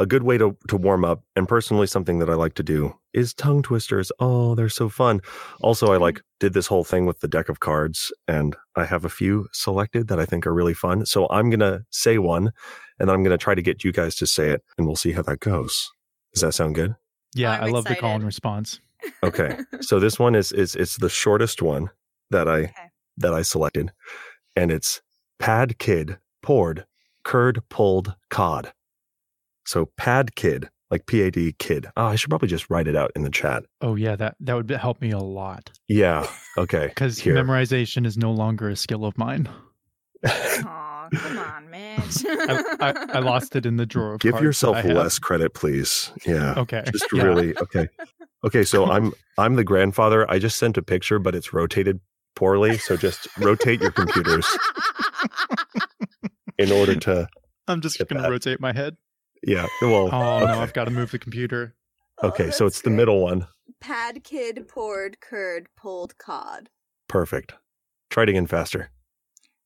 [0.00, 2.94] a good way to to warm up, and personally something that I like to do
[3.12, 4.10] is tongue twisters.
[4.18, 5.20] Oh, they're so fun.
[5.60, 6.02] Also, I mm-hmm.
[6.02, 9.46] like did this whole thing with the deck of cards, and I have a few
[9.52, 11.04] selected that I think are really fun.
[11.04, 12.50] So I'm gonna say one,
[12.98, 15.12] and then I'm gonna try to get you guys to say it, and we'll see
[15.12, 15.92] how that goes.
[16.32, 16.96] Does that sound good?
[17.34, 18.80] Yeah, I'm I love the call and response.
[19.22, 19.58] Okay.
[19.80, 21.90] so this one is is it's the shortest one
[22.30, 22.90] that I Okay.
[23.18, 23.92] that I selected,
[24.56, 25.02] and it's
[25.38, 26.86] pad kid poured
[27.22, 28.72] curd pulled cod.
[29.70, 31.86] So pad kid, like P A D kid.
[31.96, 33.62] Oh, I should probably just write it out in the chat.
[33.80, 36.26] Oh yeah, that that would help me a lot Yeah.
[36.58, 36.86] Okay.
[36.88, 39.48] because memorization is no longer a skill of mine.
[40.26, 42.24] Aw, come on, Mitch.
[42.26, 44.14] I, I, I lost it in the drawer.
[44.14, 46.10] Of Give yourself less credit, please.
[46.26, 46.54] Yeah.
[46.56, 46.82] Okay.
[46.90, 47.22] Just yeah.
[47.22, 47.86] really okay.
[48.42, 50.28] Okay, so I'm I'm the grandfather.
[50.28, 52.00] I just sent a picture, but it's rotated
[52.34, 52.76] poorly.
[52.76, 54.48] So just rotate your computers
[56.58, 57.28] in order to
[57.68, 58.96] I'm just gonna rotate my head.
[59.42, 59.66] Yeah.
[59.82, 60.52] Well, Oh okay.
[60.52, 61.74] no, I've got to move the computer.
[62.22, 63.46] Okay, so it's the middle one.
[63.80, 66.68] Pad kid poured curd pulled cod.
[67.08, 67.54] Perfect.
[68.10, 68.90] Try it again faster.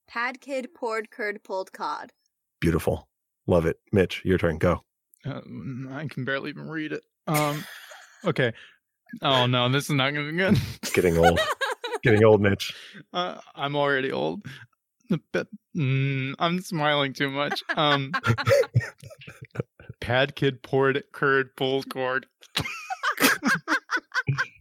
[0.07, 2.13] Pad kid poured curd pulled cod.
[2.61, 3.09] Beautiful.
[3.47, 3.79] Love it.
[3.93, 4.59] Mitch, your turn.
[4.59, 4.85] Go.
[5.27, 7.03] Um, I can barely even read it.
[7.27, 7.65] Um,
[8.25, 8.53] okay.
[9.23, 10.59] Oh no, this is not gonna be good.
[10.83, 11.41] It's Getting old.
[12.03, 12.75] Getting old, Mitch.
[13.13, 14.45] Uh, I'm already old.
[15.33, 17.63] But, mm, I'm smiling too much.
[17.77, 18.13] Um,
[20.01, 22.27] Pad kid poured curd pulled cord.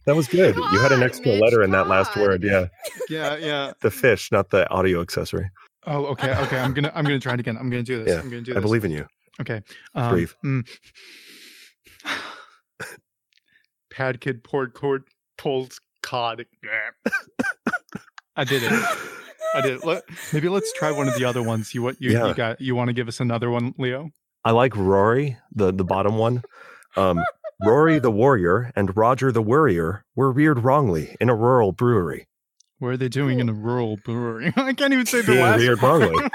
[0.06, 0.54] That was good.
[0.54, 2.22] Come you had an on, extra Mitch, letter in that last on.
[2.22, 2.42] word.
[2.42, 2.66] Yeah.
[3.08, 3.72] Yeah, yeah.
[3.80, 5.50] The fish, not the audio accessory.
[5.86, 6.58] Oh, okay, okay.
[6.58, 7.56] I'm gonna I'm gonna try it again.
[7.56, 8.12] I'm gonna do this.
[8.12, 8.58] Yeah, I'm gonna do this.
[8.58, 9.06] I believe in you.
[9.40, 9.62] Okay.
[9.94, 10.30] Um, Breathe.
[10.44, 10.68] mm.
[13.90, 15.04] Pad kid poured cord
[15.38, 16.44] pulled cod.
[18.36, 18.98] I did it.
[19.54, 19.84] I did.
[19.84, 20.02] Let,
[20.32, 21.74] maybe let's try one of the other ones.
[21.74, 22.28] You what you, Yeah.
[22.28, 22.60] you got?
[22.60, 24.10] You want to give us another one, Leo?
[24.44, 26.42] I like Rory, the the bottom one.
[26.96, 27.22] Um,
[27.64, 32.26] Rory the warrior and Roger the worrier were reared wrongly in a rural brewery.
[32.78, 34.52] What are they doing in a rural brewery?
[34.56, 35.60] I can't even say the Being last.
[35.60, 36.28] reared wrongly.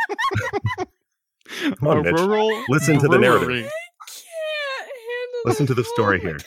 [1.78, 2.14] Come on, a Mitch.
[2.14, 3.48] rural Listen to the narrative.
[3.48, 3.62] brewery.
[3.62, 6.40] Can't handle Listen to the story here.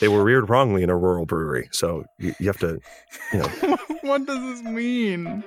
[0.00, 1.68] They were reared wrongly in a rural brewery.
[1.72, 2.80] So you, you have to,
[3.32, 3.48] you know,
[4.02, 5.44] what does this mean?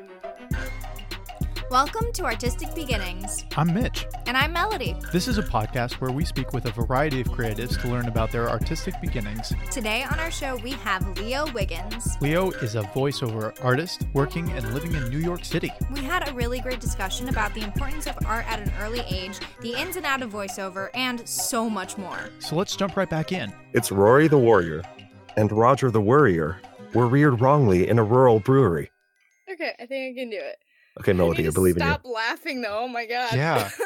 [1.70, 4.08] Welcome to Artistic Beginnings, I'm Mitch.
[4.26, 4.96] and I'm Melody.
[5.12, 8.32] This is a podcast where we speak with a variety of creatives to learn about
[8.32, 9.52] their artistic beginnings.
[9.70, 12.16] Today on our show, we have Leo Wiggins.
[12.22, 15.72] Leo is a voiceover artist working and living in New York City.
[15.92, 19.38] We had a really great discussion about the importance of art at an early age,
[19.62, 22.30] the ins and outs of voiceover, and so much more.
[22.40, 23.52] So let's jump right back in.
[23.74, 24.84] it's Rory the warrior
[25.36, 26.62] and Roger the worrier
[26.94, 28.90] were reared wrongly in a rural brewery.
[29.52, 30.58] Okay, I think I can do it.
[31.00, 31.90] Okay, Melody, I, believe in you.
[31.90, 32.80] Stop laughing though.
[32.84, 33.34] Oh my god.
[33.34, 33.70] Yeah.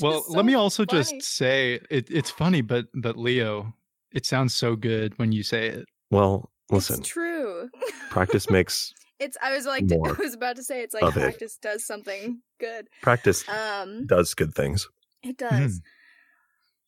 [0.00, 1.02] Well, just let me also funny.
[1.02, 3.74] just say it, it's funny, but but Leo,
[4.10, 5.84] it sounds so good when you say it.
[6.10, 7.68] Well, listen, It's true.
[8.08, 9.36] practice makes It's.
[9.42, 9.84] I was like.
[9.90, 10.80] More I was about to say.
[10.80, 11.20] It's like of it.
[11.20, 12.88] practice does something good.
[13.02, 14.06] practice Um.
[14.06, 14.88] does good things.
[15.22, 15.82] It does.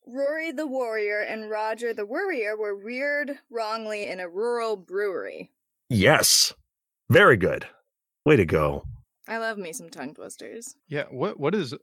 [0.07, 5.51] Rory the warrior and Roger the worrier were reared wrongly in a rural brewery.
[5.91, 6.55] Yes.
[7.11, 7.67] Very good.
[8.25, 8.85] Way to go.
[9.29, 10.77] I love me some tongue twisters.
[10.89, 11.05] Yeah.
[11.11, 11.75] What what is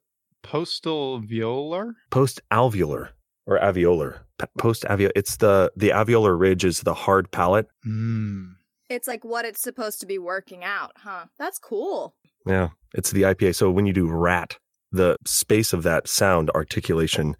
[0.43, 1.93] post alveolar?
[2.09, 3.09] Post alveolar
[3.45, 4.19] or alveolar.
[4.57, 5.11] Post alveolar.
[5.15, 7.67] It's the the alveolar ridge is the hard palate.
[7.85, 8.53] Mm.
[8.89, 11.25] It's like what it's supposed to be working out, huh?
[11.39, 12.15] That's cool.
[12.45, 12.69] Yeah.
[12.93, 13.55] It's the IPA.
[13.55, 14.57] So when you do rat,
[14.91, 17.37] the space of that sound articulation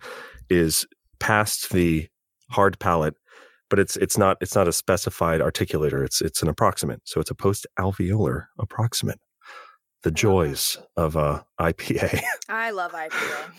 [0.49, 0.85] is
[1.19, 2.07] past the
[2.51, 3.15] hard palate,
[3.69, 6.05] but it's it's not it's not a specified articulator.
[6.05, 6.99] It's it's an approximant.
[7.05, 9.17] So it's a post alveolar approximant.
[10.03, 12.21] The joys of uh, IPA.
[12.49, 13.51] I love IPA.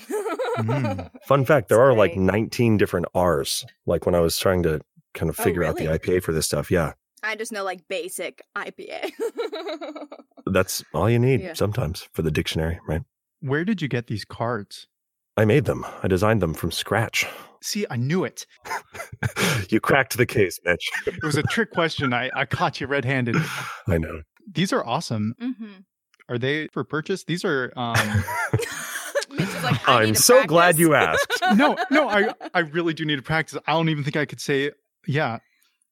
[0.59, 1.11] Mm.
[1.27, 3.65] Fun fact: there It's are like 19 different R's.
[3.87, 4.81] Like when I was trying to
[5.15, 5.87] kind of Oh, figure out the?
[5.87, 6.71] IPA for this stuff.
[6.71, 9.13] Yeah, I just know like basic IPA.
[10.47, 11.53] that's all you need Yeah.
[11.55, 13.03] sometimes for the dictionary, right?
[13.41, 14.89] Where did you get these cards?
[15.37, 15.87] I made them.
[16.03, 17.25] I designed them from scratch.
[17.63, 18.47] See, I knew it.
[19.71, 20.91] you cracked the case, Mitch.
[21.07, 22.13] It was a trick question.
[22.13, 23.37] I, I caught you red handed.
[23.89, 24.23] I know.
[24.53, 25.35] These are awesome.
[25.41, 25.53] hmm
[26.33, 27.25] Are they for purchase?
[27.25, 27.95] These are um
[29.31, 31.43] like, I need I'm to so glad you asked.
[31.57, 33.59] no, no, I I really do need to practice.
[33.67, 34.71] I don't even think I could say
[35.07, 35.39] yeah.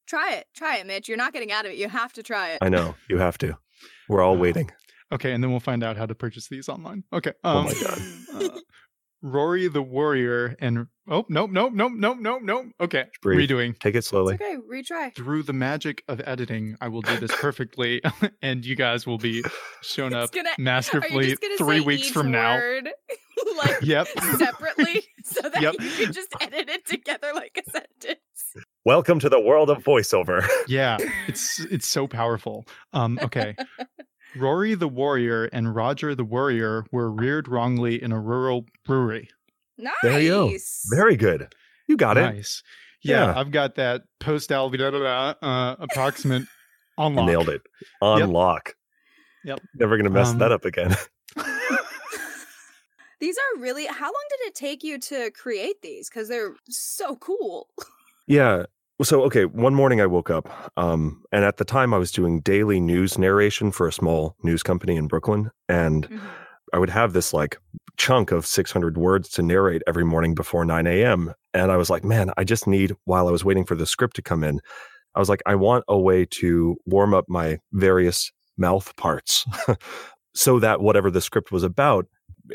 [0.06, 0.46] Try it.
[0.54, 1.08] Try it, Mitch.
[1.08, 1.76] You're not getting out of it.
[1.76, 2.58] You have to try it.
[2.62, 2.94] I know.
[3.08, 3.58] You have to.
[4.08, 4.70] We're all waiting.
[5.12, 7.04] Okay, and then we'll find out how to purchase these online.
[7.12, 7.32] Okay.
[7.44, 8.02] Oh Um, my God.
[8.52, 8.58] uh,
[9.22, 12.66] Rory the Warrior and oh nope nope nope nope nope nope.
[12.80, 13.50] Okay, Breathe.
[13.50, 13.78] redoing.
[13.78, 14.34] Take it It's slowly.
[14.34, 14.56] okay.
[14.70, 15.14] Retry.
[15.14, 18.00] Through the magic of editing, I will do this perfectly,
[18.42, 19.44] and you guys will be
[19.82, 22.58] shown up gonna- masterfully three weeks each from now.
[23.58, 24.06] like Yep.
[24.38, 25.74] separately so that Yep.
[25.80, 28.20] you can just edit it together like a sentence.
[28.84, 30.46] Welcome to the world of voiceover.
[30.68, 30.96] Yeah,
[31.28, 32.66] it's it's so powerful.
[32.92, 33.54] Um, okay.
[34.36, 39.28] Rory the warrior and Roger the warrior were reared wrongly in a rural brewery.
[39.80, 39.94] Nice.
[40.02, 40.52] There you go.
[40.90, 41.54] Very good.
[41.88, 42.22] You got it.
[42.22, 42.62] nice.
[43.02, 43.38] Yeah, Yeah.
[43.40, 46.46] I've got that post al uh, approximant
[46.98, 47.26] on lock.
[47.26, 47.62] Nailed it.
[48.00, 48.74] On lock.
[49.44, 49.60] Yep.
[49.74, 50.94] Never gonna mess Um, that up again.
[53.20, 53.84] These are really.
[53.86, 56.08] How long did it take you to create these?
[56.08, 57.68] Because they're so cool.
[58.26, 58.66] Yeah.
[59.02, 62.40] So okay, one morning I woke up, um, and at the time I was doing
[62.42, 66.20] daily news narration for a small news company in Brooklyn, and
[66.72, 67.58] I would have this like
[68.00, 71.34] chunk of 600 words to narrate every morning before 9 a.m.
[71.52, 74.16] And I was like, man, I just need, while I was waiting for the script
[74.16, 74.58] to come in,
[75.14, 79.44] I was like, I want a way to warm up my various mouth parts
[80.34, 82.06] so that whatever the script was about,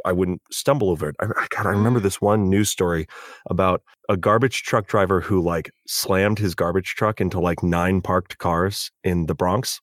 [0.03, 1.15] I wouldn't stumble over it.
[1.21, 2.03] I, I- God, I remember Mm.
[2.03, 3.05] this one news story
[3.47, 8.39] about a garbage truck driver who like slammed his garbage truck into like nine parked
[8.39, 9.79] cars in the Bronx.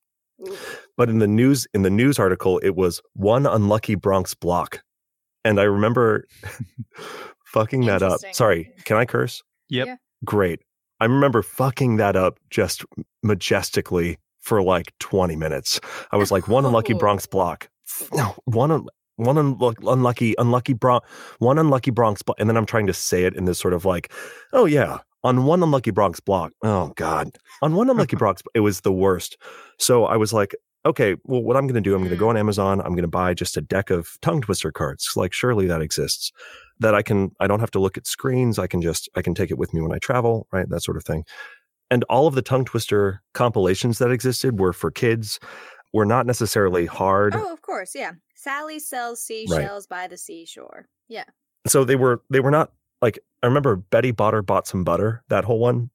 [0.96, 4.82] But in the news in the news article, it was one unlucky Bronx block.
[5.44, 6.26] And I remember
[7.46, 8.20] fucking that up.
[8.32, 9.42] Sorry, can I curse?
[9.68, 9.86] Yep.
[9.86, 9.96] Yeah.
[10.24, 10.60] Great.
[11.00, 12.84] I remember fucking that up just
[13.22, 15.80] majestically for like 20 minutes.
[16.12, 16.92] I was like, one unlucky.
[16.98, 17.68] Bronx block.
[18.12, 18.86] No, one un-
[19.16, 21.06] one unluck unlucky unlucky Bronx
[21.38, 22.36] one unlucky Bronx block.
[22.40, 24.12] And then I'm trying to say it in this sort of like,
[24.52, 26.52] oh yeah, on one unlucky Bronx block.
[26.62, 27.36] Oh God.
[27.60, 29.36] On one unlucky Bronx, it was the worst.
[29.78, 32.26] So I was like, okay, well, what I'm going to do, I'm going to go
[32.26, 32.30] mm-hmm.
[32.30, 32.80] on Amazon.
[32.80, 35.12] I'm going to buy just a deck of tongue twister cards.
[35.16, 36.32] Like, surely that exists
[36.80, 38.58] that I can, I don't have to look at screens.
[38.58, 40.68] I can just, I can take it with me when I travel, right?
[40.68, 41.24] That sort of thing.
[41.90, 45.38] And all of the tongue twister compilations that existed were for kids,
[45.92, 47.34] were not necessarily hard.
[47.34, 48.12] Oh, of course, yeah.
[48.34, 50.88] Sally sells seashells by the seashore.
[51.08, 51.24] Yeah.
[51.66, 55.44] So they were, they were not like, I remember Betty Botter bought some butter, that
[55.44, 55.90] whole one.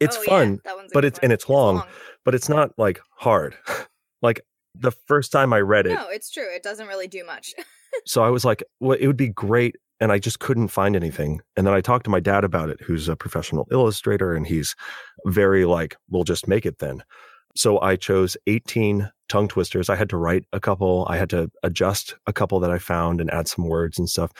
[0.00, 1.24] It's Oh, yeah, fun, that one's a but it's, one.
[1.24, 1.82] and it's long,
[2.24, 3.56] but it's not like hard.
[4.22, 4.40] like
[4.74, 6.48] the first time I read it, No, it's true.
[6.54, 7.54] It doesn't really do much.
[8.06, 9.76] so I was like, well, it would be great.
[9.98, 11.40] And I just couldn't find anything.
[11.56, 14.74] And then I talked to my dad about it, who's a professional illustrator, and he's
[15.24, 17.02] very like, we'll just make it then.
[17.56, 19.88] So I chose 18 tongue twisters.
[19.88, 23.22] I had to write a couple, I had to adjust a couple that I found
[23.22, 24.32] and add some words and stuff.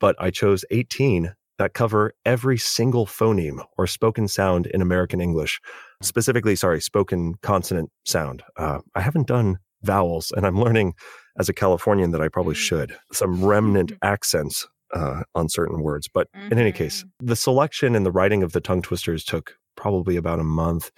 [0.00, 5.60] But I chose 18 that cover every single phoneme or spoken sound in American English,
[6.02, 8.42] specifically, sorry, spoken consonant sound.
[8.56, 10.94] Uh, I haven't done vowels, and I'm learning
[11.38, 12.58] as a Californian that I probably Mm.
[12.58, 12.96] should.
[13.12, 16.06] Some remnant accents uh, on certain words.
[16.12, 20.16] But in any case, the selection and the writing of the tongue twisters took probably
[20.16, 20.90] about a month.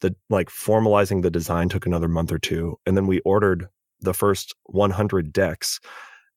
[0.00, 2.76] The like formalizing the design took another month or two.
[2.84, 3.68] And then we ordered
[4.00, 5.78] the first 100 decks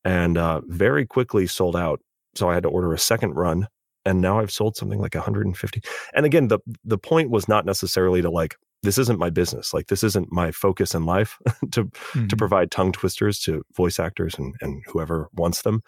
[0.05, 1.99] and uh, very quickly sold out.
[2.35, 3.67] So I had to order a second run.
[4.09, 5.81] And now I've sold something like 150.
[6.15, 9.73] And again, the the point was not necessarily to like, this isn't my business.
[9.73, 11.37] Like this isn't my focus in life
[11.73, 12.37] to to Mhm.
[12.37, 15.81] provide tongue twisters to voice actors and, and whoever wants them.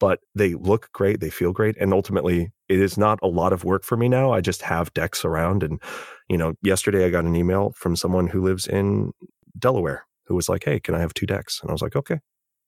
[0.00, 1.76] But they look great, they feel great.
[1.80, 4.32] And ultimately, it is not a lot of work for me now.
[4.32, 5.62] I just have decks around.
[5.64, 5.80] And,
[6.28, 9.10] you know, yesterday I got an email from someone who lives in
[9.58, 11.58] Delaware who was like, Hey, can I have two decks?
[11.60, 12.18] And I was like, Okay,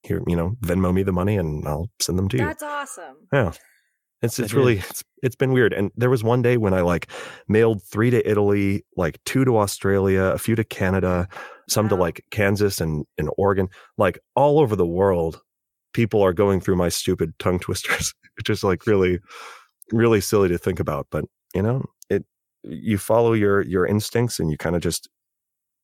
[0.03, 2.45] here, you know, Venmo me the money and I'll send them to you.
[2.45, 3.15] That's awesome.
[3.31, 3.51] Yeah.
[4.21, 5.73] It's it's really it's, it's been weird.
[5.73, 7.07] And there was one day when I like
[7.47, 11.27] mailed three to Italy, like two to Australia, a few to Canada,
[11.67, 15.41] some to like Kansas and, and Oregon, like all over the world.
[15.93, 19.19] People are going through my stupid tongue twisters, which is like really,
[19.91, 21.07] really silly to think about.
[21.09, 21.25] But
[21.55, 22.23] you know, it
[22.63, 25.09] you follow your your instincts and you kind of just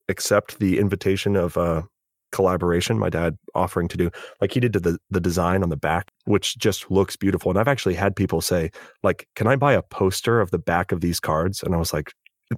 [0.09, 1.81] accept the invitation of uh
[2.31, 4.09] collaboration my dad offering to do.
[4.41, 7.49] Like he did to the the design on the back which just looks beautiful.
[7.49, 8.71] And i've actually had people say
[9.03, 11.63] like can i buy a poster of the back of these cards?
[11.63, 12.13] And i was like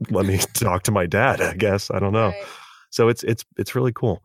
[0.10, 1.92] let me talk to my dad i guess.
[1.92, 2.30] I don't know.
[2.30, 2.46] Right.
[2.90, 4.22] so it's it's it's really cool.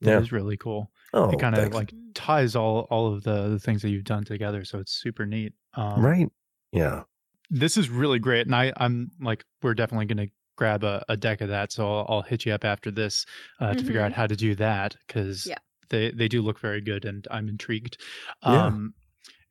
[0.00, 0.18] Yeah.
[0.18, 0.90] it is really cool.
[1.12, 4.24] oh it kind of like ties all all of the, the things that you've done
[4.24, 5.52] together, so it's super neat.
[5.74, 6.28] Um, right.
[6.72, 7.02] Yeah.
[7.50, 11.40] This is really great, and I I'm like we're definitely gonna grab a, a deck
[11.40, 13.24] of that, so I'll, I'll hit you up after this
[13.60, 15.50] uh, to figure out how to do that because Mm-hmm.
[15.50, 15.58] Yeah.
[15.90, 17.98] they they do look very good, and I'm intrigued.
[18.44, 18.66] Yeah.
[18.66, 18.94] Um,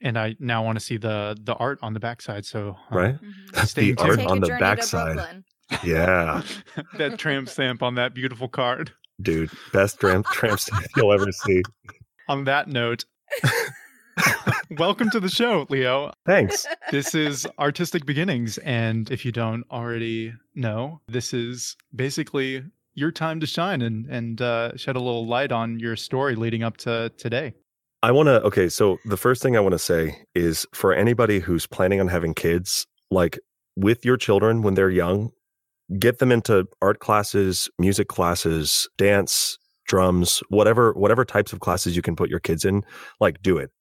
[0.01, 2.45] and I now want to see the the art on the backside.
[2.45, 3.15] So uh, right
[3.55, 3.74] Mhm.
[3.75, 4.00] The tuned.
[4.00, 5.43] art on the backside
[5.83, 6.41] yeah
[6.98, 8.91] that tramp stamp on that beautiful card.
[9.22, 11.62] dude best tramp tramp stamp you'll ever see
[12.27, 13.05] On that note,
[14.72, 16.12] welcome to the show, Leo.
[16.25, 18.58] thanks This is Artistic Beginnings.
[18.60, 24.41] And if you don't already know, this is basically your time to shine and, and
[24.41, 27.53] uh, shed a little light on your story leading up to today.
[28.01, 31.39] I want to, okay, so the first thing I want to say is for anybody
[31.39, 33.39] who's planning on having kids, like
[33.75, 35.32] with your children when they're young,
[35.98, 42.01] get them into art classes, music classes, dance, drums, whatever whatever types of classes you
[42.01, 42.84] can put your kids in,
[43.20, 43.72] like do it.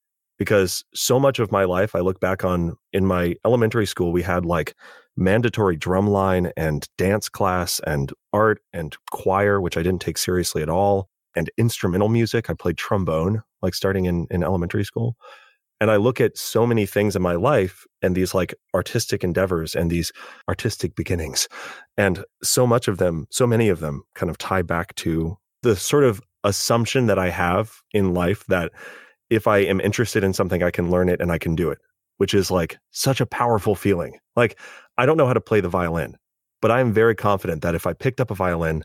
[0.42, 4.22] Because so much of my life I look back on in my elementary school we
[4.22, 4.74] had like
[5.16, 10.68] mandatory drumline and dance class and art and choir which I didn't take seriously at
[10.68, 12.50] all and instrumental music.
[12.50, 15.16] I played trombone like starting in in elementary school.
[15.80, 19.76] And I look at so many things in my life and these like artistic endeavors
[19.76, 20.10] and these
[20.48, 21.48] artistic beginnings.
[21.96, 25.76] And so much of them, so many of them kind of tie back to the
[25.76, 28.72] sort of assumption that I have in life that
[29.32, 31.78] if I am interested in something, I can learn it and I can do it,
[32.18, 34.18] which is like such a powerful feeling.
[34.36, 34.58] Like,
[34.98, 36.16] I don't know how to play the violin,
[36.60, 38.84] but I am very confident that if I picked up a violin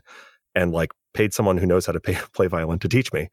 [0.54, 3.28] and like paid someone who knows how to pay, play violin to teach me,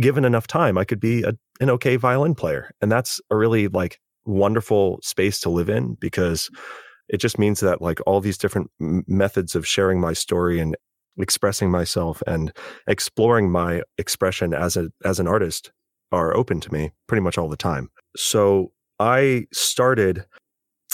[0.00, 2.72] given enough time, I could be a, an okay violin player.
[2.80, 6.50] And that's a really like wonderful space to live in because
[7.08, 10.76] it just means that like all these different m- methods of sharing my story and
[11.16, 12.52] expressing myself and
[12.88, 15.70] exploring my expression as a as an artist
[16.12, 17.90] are open to me pretty much all the time.
[18.16, 20.24] So I started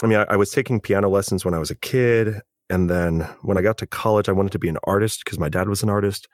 [0.03, 3.21] I mean I, I was taking piano lessons when I was a kid and then
[3.41, 5.83] when I got to college I wanted to be an artist because my dad was
[5.83, 6.27] an artist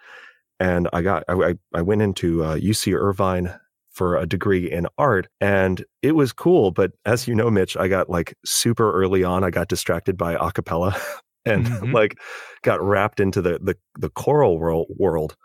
[0.60, 3.54] and I got I I went into uh, UC Irvine
[3.92, 7.88] for a degree in art and it was cool but as you know Mitch I
[7.88, 11.00] got like super early on I got distracted by acapella
[11.46, 11.92] and mm-hmm.
[11.92, 12.18] like
[12.64, 15.36] got wrapped into the the the choral world world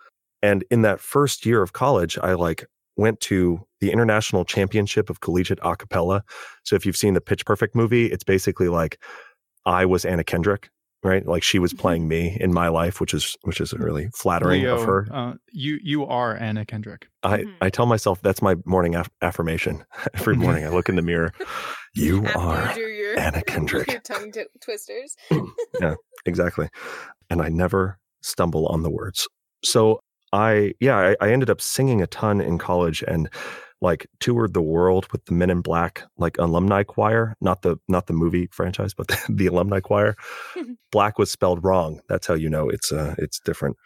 [0.43, 5.21] and in that first year of college I like went to the International Championship of
[5.21, 6.23] Collegiate Acapella
[6.65, 9.01] so if you've seen the Pitch Perfect movie it's basically like
[9.67, 10.71] I was Anna Kendrick
[11.05, 11.25] right?
[11.25, 11.81] Like she was mm-hmm.
[11.81, 15.07] playing me in my life, which is which is really flattering Leo, of her.
[15.13, 17.07] Uh, you you are Anna Kendrick.
[17.23, 17.51] I mm-hmm.
[17.61, 19.85] I tell myself that's my morning af- affirmation.
[20.15, 21.33] Every morning I look in the mirror.
[21.97, 23.89] You After are your, Anna Kendrick.
[23.89, 25.15] Your tongue t- twisters.
[25.81, 25.95] yeah,
[26.27, 26.69] exactly.
[27.31, 29.29] And I never stumble on the words.
[29.65, 30.01] So
[30.35, 33.31] I yeah I, I ended up singing a ton in college and
[33.81, 38.07] like toured the world with the Men in Blaque like alumni choir, not the not
[38.07, 40.17] the movie franchise, but the, the alumni choir.
[40.93, 42.01] Black was spelled wrong.
[42.09, 43.77] That's how you know it's uh it's different.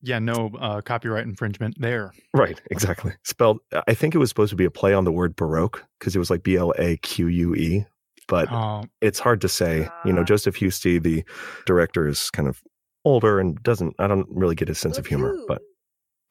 [0.00, 2.12] Yeah, no uh, copyright infringement there.
[2.32, 3.14] Right, exactly.
[3.24, 3.58] Spelled.
[3.88, 6.20] I think it was supposed to be a play on the word baroque because it
[6.20, 7.84] was like B L A Q U E,
[8.28, 8.84] but oh.
[9.00, 9.88] it's hard to say.
[10.04, 10.24] You know, ah.
[10.24, 11.24] Joseph Huszty, the
[11.66, 12.62] director, is kind of
[13.04, 13.96] older and doesn't.
[13.98, 15.62] I don't really get his sense of humor, but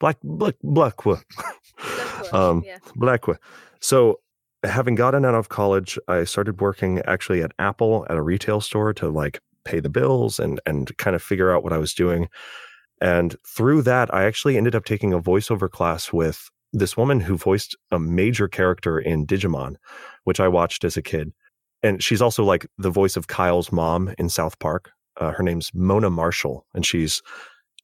[0.00, 1.20] Black Black Blackwood.
[2.32, 2.78] um, yeah.
[3.80, 4.20] So,
[4.64, 8.92] having gotten out of college, I started working actually at Apple at a retail store
[8.94, 12.28] to like pay the bills and and kind of figure out what I was doing.
[13.00, 17.36] And through that, I actually ended up taking a voiceover class with this woman who
[17.36, 19.76] voiced a major character in Digimon,
[20.24, 21.32] which I watched as a kid.
[21.82, 24.90] And she's also like the voice of Kyle's mom in South Park.
[25.16, 27.22] Uh, her name's Mona Marshall, and she's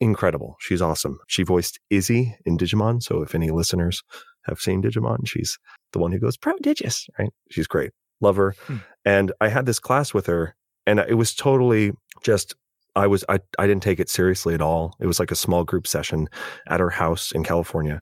[0.05, 0.57] incredible.
[0.61, 1.19] She's awesome.
[1.27, 3.03] She voiced Izzy in Digimon.
[3.03, 4.03] So if any listeners
[4.43, 5.59] have seen Digimon, she's
[5.93, 7.31] the one who goes prodigious, right?
[7.51, 7.91] She's great.
[8.21, 8.55] Love her.
[8.67, 8.77] Hmm.
[9.05, 10.55] And I had this class with her
[10.87, 11.93] and it was totally
[12.23, 12.55] just
[12.95, 14.95] I was I I didn't take it seriously at all.
[15.01, 16.29] It was like a small group session
[16.69, 18.01] at her house in California.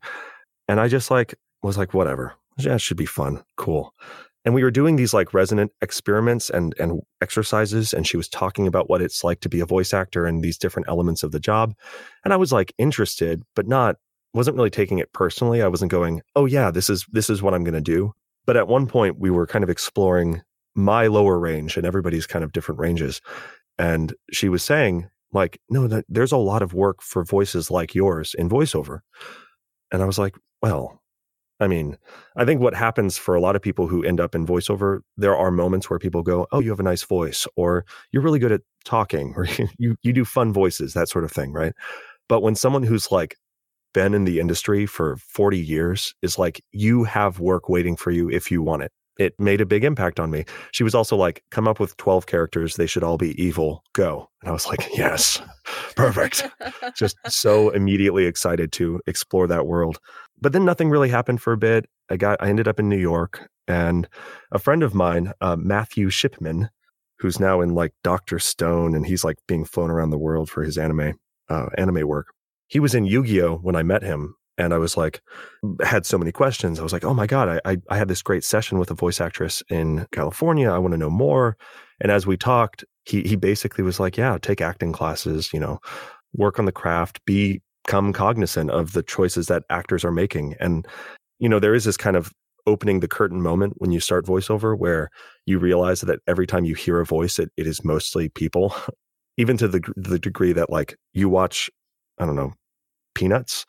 [0.69, 2.35] And I just like was like whatever.
[2.59, 3.43] Yeah, it should be fun.
[3.57, 3.95] Cool
[4.45, 8.67] and we were doing these like resonant experiments and and exercises and she was talking
[8.67, 11.41] about what it's like to be a voice actor and these different elements of the
[11.41, 11.75] job.
[12.25, 13.97] And i was like interested but not
[14.35, 15.61] wasn't really taking it personally.
[15.61, 18.13] I wasn't going oh yeah this is this is what i'm going to do.
[18.47, 20.43] But at one point we were kind of exploring
[20.75, 23.21] my lower range and everybody's kind of different ranges.
[23.79, 28.35] And she was saying like no there's a lot of work for voices like yours
[28.39, 29.01] in voiceover.
[29.93, 31.02] And i was like well
[31.63, 31.97] I mean,
[32.37, 35.37] I think what happens for a lot of people who end up in voiceover, there
[35.37, 38.53] are moments where people go, "Oh, you have a nice voice," or "You're really good
[38.53, 39.47] at talking," or
[39.79, 41.73] "You you do fun voices," that sort of thing, right?
[42.29, 43.37] But when someone who's like
[43.95, 48.31] been in the industry for 40 years is like, "You have work waiting for you
[48.31, 50.45] if you want it." It made a big impact on me.
[50.73, 52.77] She was also like, "Come up with 12 characters.
[52.77, 53.85] They should all be evil.
[53.95, 55.41] Go." And I was like, "Yes,
[55.97, 56.49] perfect."
[56.97, 59.99] Just so immediately excited to explore that world
[60.43, 61.87] but then nothing really happened for a bit.
[62.11, 64.09] I got I ended up in New York, and
[64.51, 66.69] a friend of mine, uh, Matthew Shipman,
[67.19, 70.63] who's now in like Doctor Stone, and he's like being flown around the world for
[70.63, 71.15] his anime
[71.49, 72.35] uh, anime work.
[72.67, 75.23] He was in Yu Gi Oh when I met him, and I was like,
[75.83, 76.81] had so many questions.
[76.81, 78.95] I was like, oh my god, I, I I had this great session with a
[78.95, 80.71] voice actress in California.
[80.71, 81.57] I want to know more.
[82.01, 85.79] And as we talked, he he basically was like, yeah, take acting classes, you know,
[86.35, 90.55] work on the craft, be become cognizant of the choices that actors are making.
[90.61, 90.87] And,
[91.39, 92.33] you know, there is this kind of
[92.67, 95.11] opening the curtain moment when you start voiceover where
[95.47, 98.75] you realize that every time you hear a voice, it, it is mostly people,
[99.37, 101.71] even to the, the degree that like you watch,
[102.19, 102.53] I don't know,
[103.15, 103.67] Peanuts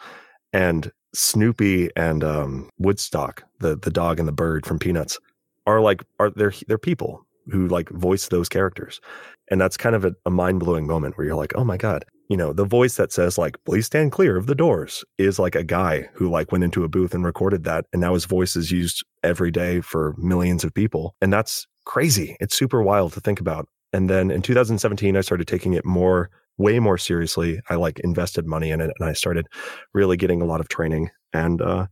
[0.51, 5.19] and Snoopy and um, Woodstock, the, the dog and the bird from Peanuts
[5.65, 9.01] are like, are they're, they're people who like voice those characters.
[9.49, 12.05] And that's kind of a, a mind blowing moment where you're like, oh my God,
[12.29, 15.55] you know, the voice that says like, please stand clear of the doors is like
[15.55, 17.85] a guy who like went into a booth and recorded that.
[17.91, 21.15] And now his voice is used every day for millions of people.
[21.21, 22.37] And that's crazy.
[22.39, 23.67] It's super wild to think about.
[23.91, 27.59] And then in 2017, I started taking it more, way more seriously.
[27.69, 29.47] I like invested money in it and I started
[29.93, 31.09] really getting a lot of training.
[31.33, 31.87] And uh,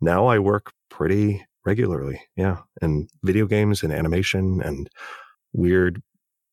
[0.00, 2.20] now I work pretty regularly.
[2.36, 2.58] Yeah.
[2.80, 4.88] And video games and animation and
[5.52, 6.02] weird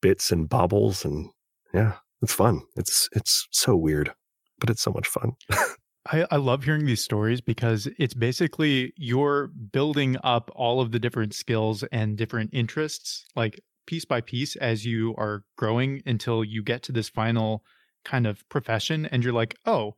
[0.02, 1.06] bits and bobbles.
[1.06, 1.30] And
[1.74, 2.62] yeah, it's fun.
[2.76, 4.14] It's, it's so weird,
[4.60, 5.34] but it's so much fun.
[6.12, 11.00] I, I love hearing these stories because it's basically you're building up all of the
[11.00, 16.64] different skills and different interests, like piece by piece as you are growing until you
[16.64, 17.64] get to this final
[18.04, 19.06] kind of profession.
[19.06, 19.94] And you're like, oh,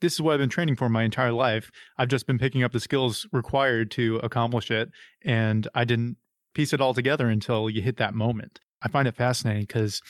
[0.00, 1.70] this is what I've been training for my entire life.
[1.96, 4.90] I've just been picking up the skills required to accomplish it.
[5.24, 6.16] And I didn't
[6.54, 8.60] piece it all together until you hit that moment.
[8.82, 10.00] I find it fascinating because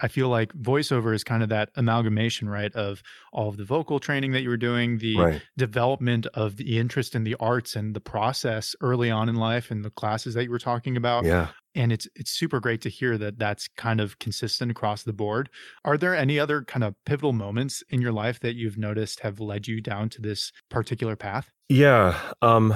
[0.00, 3.02] I feel like voiceover is kind of that amalgamation, right, of
[3.32, 5.42] all of the vocal training that you were doing, the Right.
[5.56, 9.84] development of the interest in the arts and the process early on in life and
[9.84, 11.24] the classes that you were talking about.
[11.24, 11.48] Yeah.
[11.74, 15.48] And it's it's super great to hear that that's kind of consistent across the board.
[15.84, 19.38] Are there any other kind of pivotal moments in your life that you've noticed have
[19.40, 21.50] led you down to this particular path?
[21.68, 22.18] Yeah.
[22.42, 22.74] Um,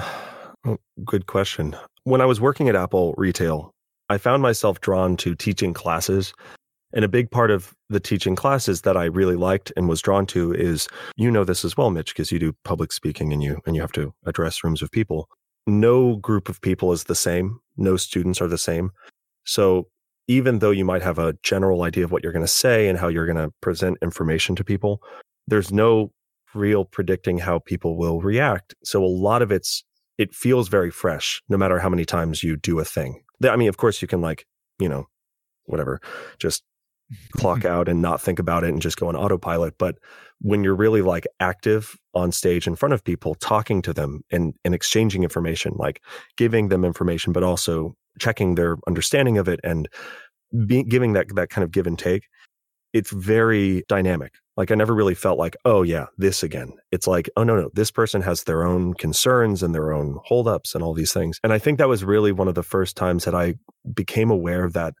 [0.65, 1.75] oh, good question.
[2.03, 3.71] When I was working at Apple retail,
[4.09, 6.33] I found myself drawn to teaching classes.
[6.93, 10.25] And a big part of the teaching classes that I really liked and was drawn
[10.27, 13.59] to is you know this as well, Mitch, because you do public speaking and you
[13.65, 15.27] and you have to address rooms of people.
[15.65, 17.59] No group of people is the same.
[17.77, 18.91] No students are the same.
[19.45, 19.87] So
[20.27, 22.97] even though you might have a general idea of what you're going to say and
[22.97, 25.01] how you're going to present information to people,
[25.47, 26.11] there's no
[26.53, 28.75] real predicting how people will react.
[28.83, 29.83] So a lot of it's
[30.17, 33.23] it feels very fresh no matter how many times you do a thing.
[33.43, 34.45] I mean, of course you can like,
[34.79, 35.07] you know,
[35.65, 35.99] whatever,
[36.37, 36.63] just
[37.37, 39.97] clock out and not think about it and just go on autopilot, but
[40.39, 44.53] when you're really like active on stage in front of people talking to them and
[44.65, 46.01] and exchanging information, like
[46.37, 49.87] giving them information but also checking their understanding of it and
[50.67, 52.27] be, giving that that kind of give and take,
[52.93, 54.33] it's very dynamic.
[54.55, 56.73] Like I never really felt like, oh yeah, this again.
[56.91, 60.75] It's like, oh no, no, this person has their own concerns and their own holdups
[60.75, 61.39] and all these things.
[61.43, 63.55] And I think that was really one of the first times that I
[63.93, 64.93] became aware of that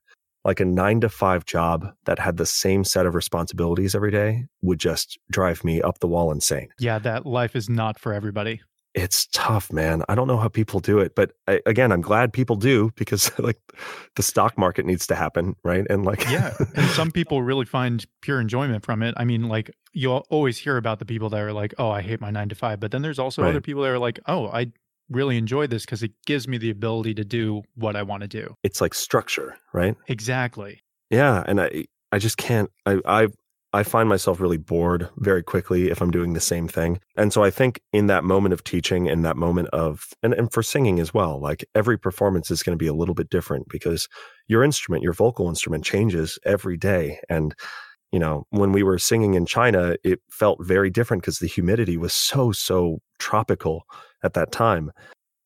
[0.45, 4.45] like a nine to five job that had the same set of responsibilities every day
[4.61, 6.69] would just drive me up the wall insane.
[6.79, 8.61] Yeah, that life is not for everybody.
[8.95, 10.03] It's tough, man.
[10.07, 13.31] I don't know how people do it, but I, again, I'm glad people do because
[13.39, 13.59] like
[14.15, 15.87] the stock market needs to happen, right?
[15.89, 16.53] And like, Yeah.
[16.75, 19.15] and some people really find pure enjoyment from it.
[19.17, 22.21] I mean, like you'll always hear about the people that are like, "Oh, I hate
[22.21, 23.49] my 9 to 5." But then there's also Right.
[23.49, 24.71] other people that are like, "Oh, I
[25.09, 28.27] really enjoy this because it gives me the ability to do what I want to
[28.27, 29.95] do." it's like structure, right?
[30.07, 30.81] Exactly.
[31.09, 33.27] Yeah, and I I just can't I I
[33.75, 36.99] I find myself really bored very quickly if I'm doing the same thing.
[37.17, 40.53] And so I think in that moment of teaching and that moment of and, and
[40.53, 43.67] for singing as well, like every performance is going to be a little bit different
[43.69, 44.07] because
[44.47, 47.19] your instrument, your vocal instrument changes every day.
[47.29, 47.55] And
[48.11, 51.97] you know, when we were singing in China, it felt very different because the humidity
[51.97, 53.85] was so, so tropical
[54.23, 54.91] at that time.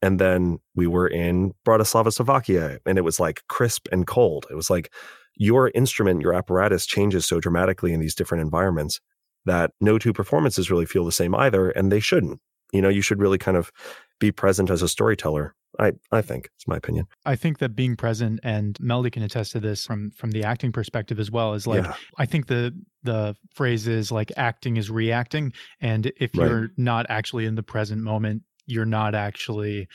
[0.01, 4.45] And then we were in Bratislava, Slovakia, and it was like crisp and cold.
[4.49, 4.93] It was like
[5.35, 8.99] your instrument, your apparatus changes so dramatically in these different environments
[9.45, 12.39] that no two performances really feel the same either, and they shouldn't.
[12.73, 13.71] You know, you should really kind of
[14.19, 15.55] be present as a storyteller.
[15.79, 17.05] I, I think it's my opinion.
[17.25, 20.71] I think that being present and Melody can attest to this from from the acting
[20.71, 24.89] perspective as well is like yeah, I think the the phrase is like acting is
[24.89, 26.49] reacting and if Right.
[26.49, 29.87] you're not actually in the present moment, you're not actually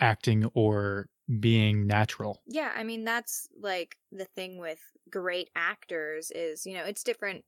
[0.00, 1.08] acting or
[1.40, 2.42] being natural.
[2.46, 7.44] Yeah, I mean that's like the thing with great actors is, you know, it's different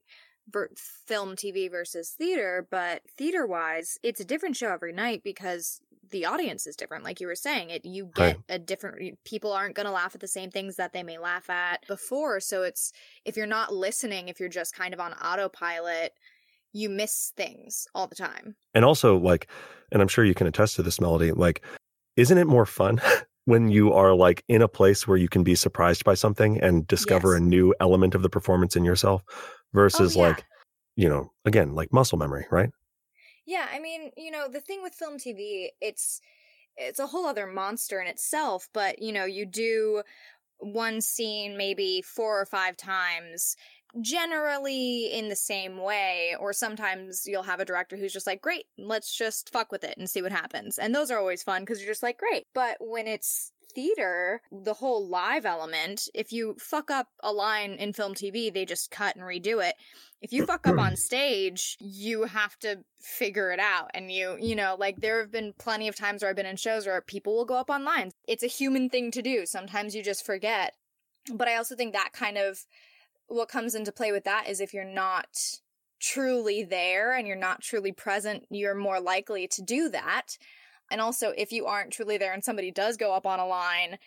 [0.76, 6.24] film TV versus theater, but theater wise, it's a different show every night because the
[6.24, 8.42] audience is different like you were saying it you get Right.
[8.48, 11.50] a different people aren't going to laugh at the same things that they may laugh
[11.50, 12.92] at before so it's
[13.26, 16.12] if you're not listening if you're just kind of on autopilot
[16.72, 19.48] you miss things all the time and also like,
[19.90, 21.32] and I'm sure you can attest to this melody.
[21.32, 21.64] Like,
[22.16, 23.00] isn't it more fun
[23.44, 26.86] when you are like in a place where you can be surprised by something and
[26.86, 27.40] discover Yes.
[27.40, 29.34] a new element of the performance in yourself oh,
[29.72, 30.28] versus Oh, yeah.
[30.28, 30.44] like,
[30.96, 32.70] you know, again, like muscle memory, right?
[33.46, 36.20] Yeah, I mean, you know, the thing with film TV, it's
[36.76, 40.02] it's a whole other monster in itself, but you know, you do
[40.58, 43.56] one scene maybe four or five times
[44.00, 48.66] generally in the same way or sometimes you'll have a director who's just like great
[48.76, 50.78] let's just fuck with it and see what happens.
[50.78, 52.46] And those are always fun because you're just like great.
[52.54, 57.92] But when it's theater the whole live element if you fuck up a line in
[57.92, 59.74] film tv they just cut and redo it.
[60.22, 63.90] If you fuck up on stage you have to figure it out.
[63.94, 66.56] And you you know like there have been plenty of times where i've been in
[66.56, 68.12] shows where people will go up on lines.
[68.26, 69.46] It's a human thing to do.
[69.46, 70.74] Sometimes you just forget.
[71.32, 72.64] But i also think that kind of
[73.28, 75.60] what comes into play with that is if you're not
[76.00, 80.38] truly there and you're not truly present, you're more likely to do that.
[80.90, 83.98] And also, if you aren't truly there and somebody does go up on a line,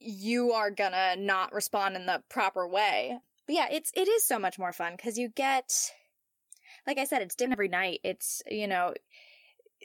[0.00, 3.18] you are gonna not respond in the proper way.
[3.46, 5.92] But yeah, it's it is so much more fun because you get,
[6.86, 8.00] like I said, it's different every night.
[8.02, 8.94] It's you know,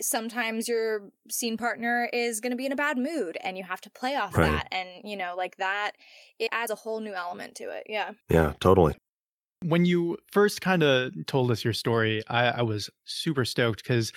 [0.01, 3.81] sometimes your scene partner is going to be in a bad mood and you have
[3.81, 4.51] to play off right.
[4.51, 5.91] that and you know like that
[6.39, 8.95] it adds a whole new element to it yeah yeah totally
[9.63, 14.11] when you first kind of told us your story i, I was super stoked because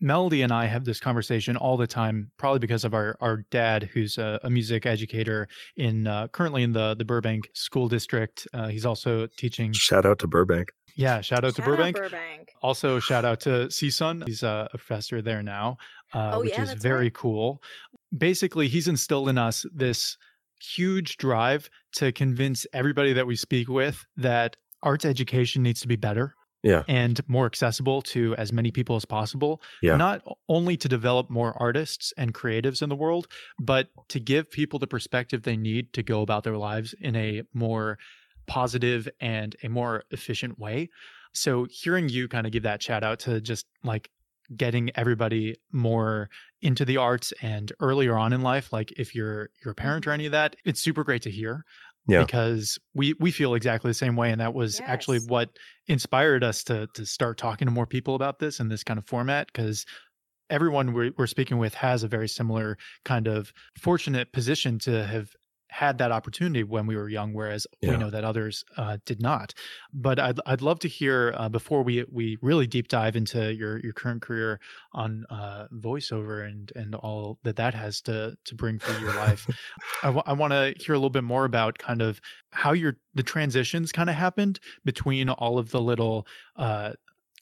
[0.00, 3.84] Melody and I have this conversation all the time, probably because of our, our dad,
[3.94, 8.46] who's a, a music educator in uh, currently in the the Burbank school district.
[8.52, 9.72] Uh, he's also teaching.
[9.72, 10.68] Shout out to Burbank.
[10.96, 11.96] Yeah, shout out shout to Burbank.
[11.96, 12.52] Out Burbank.
[12.62, 14.26] Also, shout out to CSUN.
[14.26, 15.76] He's a professor there now,
[16.12, 17.14] uh, oh, which yeah, is very right.
[17.14, 17.62] cool.
[18.16, 20.16] Basically, he's instilled in us this
[20.60, 25.96] huge drive to convince everybody that we speak with that arts education needs to be
[25.96, 26.82] better yeah.
[26.88, 29.60] and more accessible to as many people as possible.
[29.82, 29.96] Yeah.
[29.96, 33.28] Not only to develop more artists and creatives in the world,
[33.60, 37.42] but to give people the perspective they need to go about their lives in a
[37.54, 37.98] more
[38.46, 40.88] positive and a more efficient way.
[41.32, 44.10] So hearing you kind of give that shout out to just like
[44.56, 46.28] getting everybody more
[46.62, 50.12] into the arts and earlier on in life like if you're you're a parent or
[50.12, 51.64] any of that it's super great to hear
[52.06, 52.20] yeah.
[52.22, 54.88] because we we feel exactly the same way and that was Yes.
[54.88, 55.50] actually what
[55.88, 59.06] inspired us to to start talking to more people about this in this kind of
[59.06, 59.84] format because
[60.48, 65.30] everyone we're, we're speaking with has a very similar kind of fortunate position to have
[65.76, 69.52] had that opportunity when we were young whereas we know that others uh, did not.
[69.92, 73.78] But I'd, I'd love to hear uh, before we we really deep dive into your
[73.80, 74.58] your current career
[74.94, 79.46] on uh, voiceover and and all that that has to to bring for your life
[80.02, 83.92] I want to hear a little bit more about kind of how your the transitions
[83.92, 86.92] kind of happened between all of the little uh,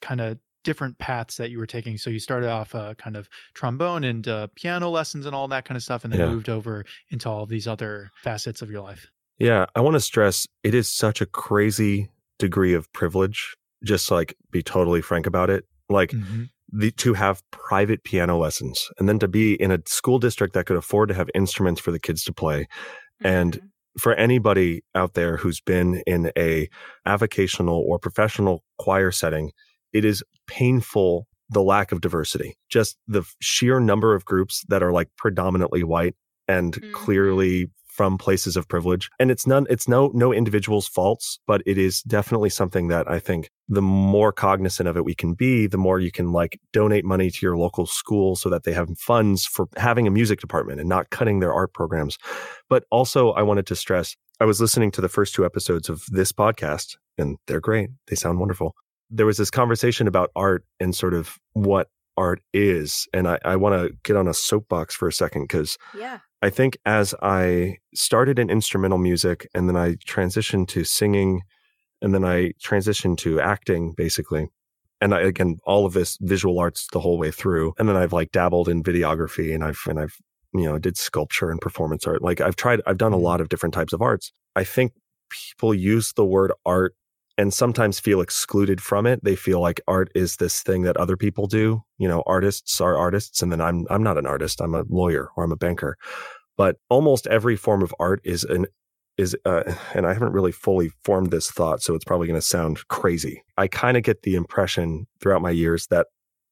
[0.01, 1.97] kind of different paths that you were taking.
[1.97, 5.63] So you started off uh, kind of trombone and uh, piano lessons and all that
[5.63, 6.27] kind of stuff, and then Yeah.
[6.33, 9.07] moved over into all of these other facets of your life.
[9.39, 13.55] Yeah, I want to stress it is such a crazy degree of privilege.
[13.83, 15.63] Just like be totally frank about it.
[15.89, 16.49] Like Mhm.
[16.71, 20.65] the to have private piano lessons and then to be in a school district that
[20.65, 22.67] could afford to have instruments for the kids to play.
[23.23, 23.69] And Mhm.
[23.97, 26.67] For anybody out there who's been in a
[27.07, 29.51] avocational or professional choir setting,
[29.93, 32.57] it is painful the lack of diversity.
[32.69, 36.15] Just the sheer number of groups that are like predominantly white
[36.47, 36.91] and Mhm.
[36.93, 39.09] clearly from places of privilege.
[39.19, 43.19] And it's none it's no no individual's faults, but it is definitely something that I
[43.19, 47.05] think the more cognizant of it we can be, the more you can like donate
[47.05, 50.79] money to your local school so that they have funds for having a music department
[50.81, 52.17] and not cutting their art programs.
[52.69, 56.03] But also I wanted to stress I was listening to the first two episodes of
[56.09, 57.91] this podcast and they're great.
[58.07, 58.75] They sound wonderful.
[59.09, 63.07] There was this conversation about art and sort of what art is.
[63.13, 66.51] And I, I want to get on a soapbox for a second because yeah I
[66.51, 71.41] think as I started in instrumental music and then I transitioned to singing
[72.03, 74.49] and then I transitioned to acting basically.
[75.01, 77.73] And I, again, all of this visual arts the whole way through.
[77.79, 80.15] And then I've like dabbled in videography and I've, and I've,
[80.53, 82.21] you know, did sculpture and performance art.
[82.21, 83.25] Like I've tried, I've done a mm-hmm.
[83.25, 84.31] lot of different types of arts.
[84.55, 84.93] I think
[85.31, 86.93] people use the word art
[87.37, 89.23] and sometimes feel excluded from it.
[89.23, 91.81] They feel like art is this thing that other people do.
[91.97, 94.61] You know, artists are artists, and then I'm I'm not an artist.
[94.61, 95.97] I'm a lawyer or I'm a banker.
[96.57, 98.67] But almost every form of art is an
[99.17, 102.45] is uh, and I haven't really fully formed this thought, so it's probably going to
[102.45, 103.43] sound crazy.
[103.57, 106.07] I kind of get the impression throughout my years that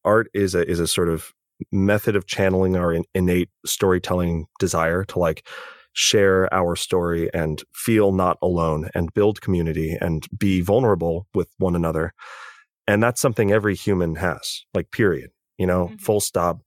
[0.06, 1.32] art is a is a sort of
[1.72, 5.48] method of channeling our in, innate storytelling desire to like
[5.94, 11.76] share our story and feel not alone and build community and be vulnerable with one
[11.76, 12.14] another.
[12.88, 16.02] And that's something every human has, like, period, you know, Mhm.
[16.02, 16.62] full stop.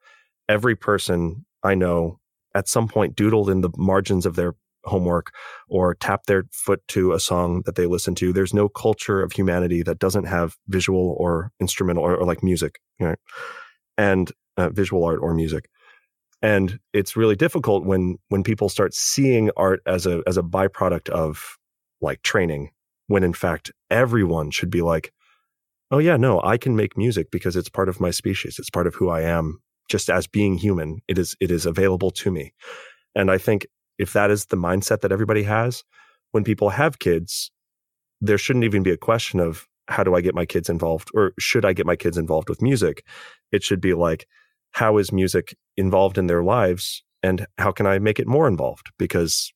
[0.49, 2.21] Every person I know
[2.55, 5.33] at some point doodled in the margins of their homework
[5.69, 8.33] or tapped their foot to a song that they listen to.
[8.33, 12.79] There's no culture of humanity that doesn't have visual or instrumental or, or like music,
[13.01, 13.15] you know,
[13.99, 15.69] and uh, visual art or music.
[16.47, 21.09] And it's really difficult when when people start seeing art as a as a byproduct
[21.09, 21.59] of
[22.01, 22.71] like training,
[23.09, 25.13] when in fact everyone should be like,
[25.91, 28.61] oh yeah, no, I can make music because it's part of my species.
[28.61, 29.59] It's part of who I am.
[29.89, 32.53] Just as being human, it is it is available to me.
[33.17, 33.67] And I think
[33.99, 35.83] if that is the mindset that everybody has,
[36.31, 37.51] when people have kids,
[38.21, 41.33] there shouldn't even be a question of how do I get my kids involved or
[41.41, 43.05] should I get my kids involved with music?
[43.51, 44.29] It should be like,
[44.71, 48.91] how is music involved in their lives and how can I make it more involved?
[48.99, 49.53] Because,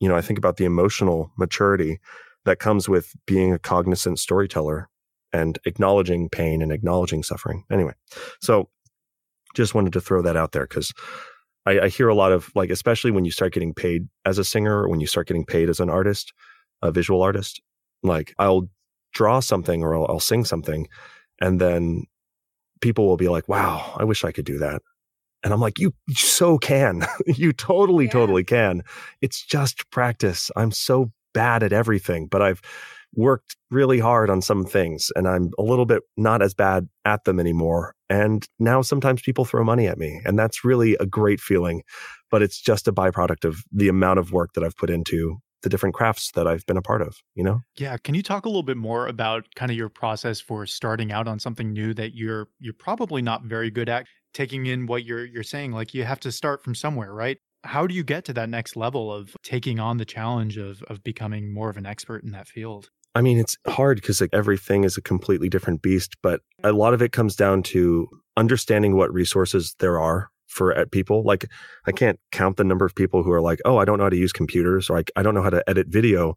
[0.00, 2.00] you know, I think about the emotional maturity
[2.44, 4.88] that comes with being a cognizant storyteller
[5.32, 7.64] and acknowledging pain and acknowledging suffering.
[7.70, 7.92] Anyway,
[8.40, 8.68] so
[9.54, 10.92] just wanted to throw that out there because
[11.66, 14.44] I, I, hear a lot of like, especially when you start getting paid as a
[14.44, 16.32] singer or when you start getting paid as an artist,
[16.82, 17.62] a visual artist,
[18.02, 18.68] like I'll
[19.12, 20.88] draw something or I'll, I'll sing something
[21.40, 22.04] and then
[22.80, 24.82] people will be like, wow, I wish I could do that.
[25.44, 27.06] And I'm like, you so can.
[27.26, 28.10] you totally, yeah.
[28.10, 28.82] totally can.
[29.20, 30.50] It's just practice.
[30.56, 32.62] I'm so bad at everything, but I've
[33.16, 37.24] worked really hard on some things and I'm a little bit not as bad at
[37.24, 37.94] them anymore.
[38.10, 41.82] And now sometimes people throw money at me and that's really a great feeling,
[42.30, 45.68] but it's just a byproduct of the amount of work that I've put into the
[45.68, 47.60] different crafts that I've been a part of, you know?
[47.78, 51.10] Yeah, can you talk a little bit more about kind of your process for starting
[51.10, 55.04] out on something new that you're you're probably not very good at taking in what
[55.04, 57.38] you're you're saying like you have to start from somewhere, right?
[57.64, 61.02] How do you get to that next level of taking on the challenge of of
[61.02, 62.90] becoming more of an expert in that field?
[63.14, 66.94] I mean, it's hard because like everything is a completely different beast, but a lot
[66.94, 71.22] of it comes down to understanding what resources there are for uh, people.
[71.22, 71.46] Like,
[71.86, 74.10] I can't count the number of people who are like, oh, I don't know how
[74.10, 76.34] to use computers or I, I don't know how to edit video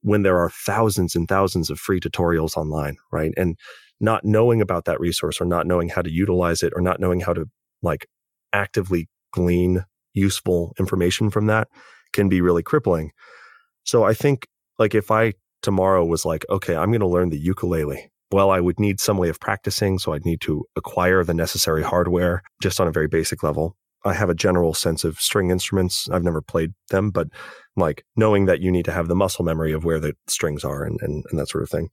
[0.00, 3.32] when there are thousands and thousands of free tutorials online, right?
[3.36, 3.56] And
[4.00, 7.20] not knowing about that resource or not knowing how to utilize it or not knowing
[7.20, 7.46] how to
[7.82, 8.06] like
[8.52, 11.68] actively glean useful information from that
[12.12, 13.10] can be really crippling.
[13.84, 14.46] So I think
[14.78, 18.10] like if I tomorrow was like, okay, I'm going to learn the ukulele.
[18.30, 19.98] Well, I would need some way of practicing.
[19.98, 23.76] So I'd need to acquire the necessary hardware just on a very basic level.
[24.04, 26.08] I have a general sense of string instruments.
[26.10, 27.28] I've never played them, but
[27.76, 30.84] like knowing that you need to have the muscle memory of where the strings are
[30.84, 31.88] and, and, and that sort of thing.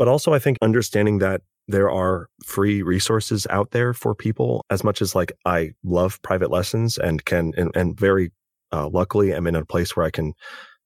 [0.00, 4.82] But also, I think understanding that there are free resources out there for people as
[4.82, 8.32] much as like I love private lessons and can, and, and very
[8.72, 10.32] uh, luckily am in a place where I can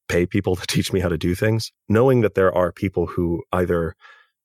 [0.08, 3.44] pay people to teach me how to do things, knowing that there are people who
[3.52, 3.94] either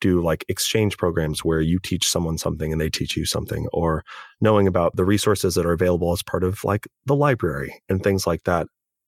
[0.01, 4.03] do like exchange programs where you teach someone something and they teach you something, or
[4.39, 8.27] knowing about the resources that are available as part of like the library and things
[8.27, 8.67] like that.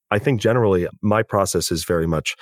[0.10, 2.36] I think generally my process is very much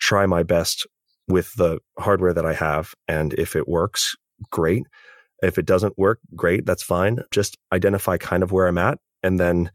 [0.00, 0.86] try my best
[1.28, 2.94] with the hardware that I have.
[3.08, 4.16] And if it works,
[4.50, 4.84] great.
[5.42, 6.66] If it doesn't work, great.
[6.66, 7.20] That's fine.
[7.30, 9.70] Just identify kind of where I'm at and then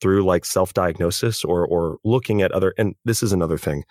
[0.00, 3.84] through like self-diagnosis or or looking at other and this is another thing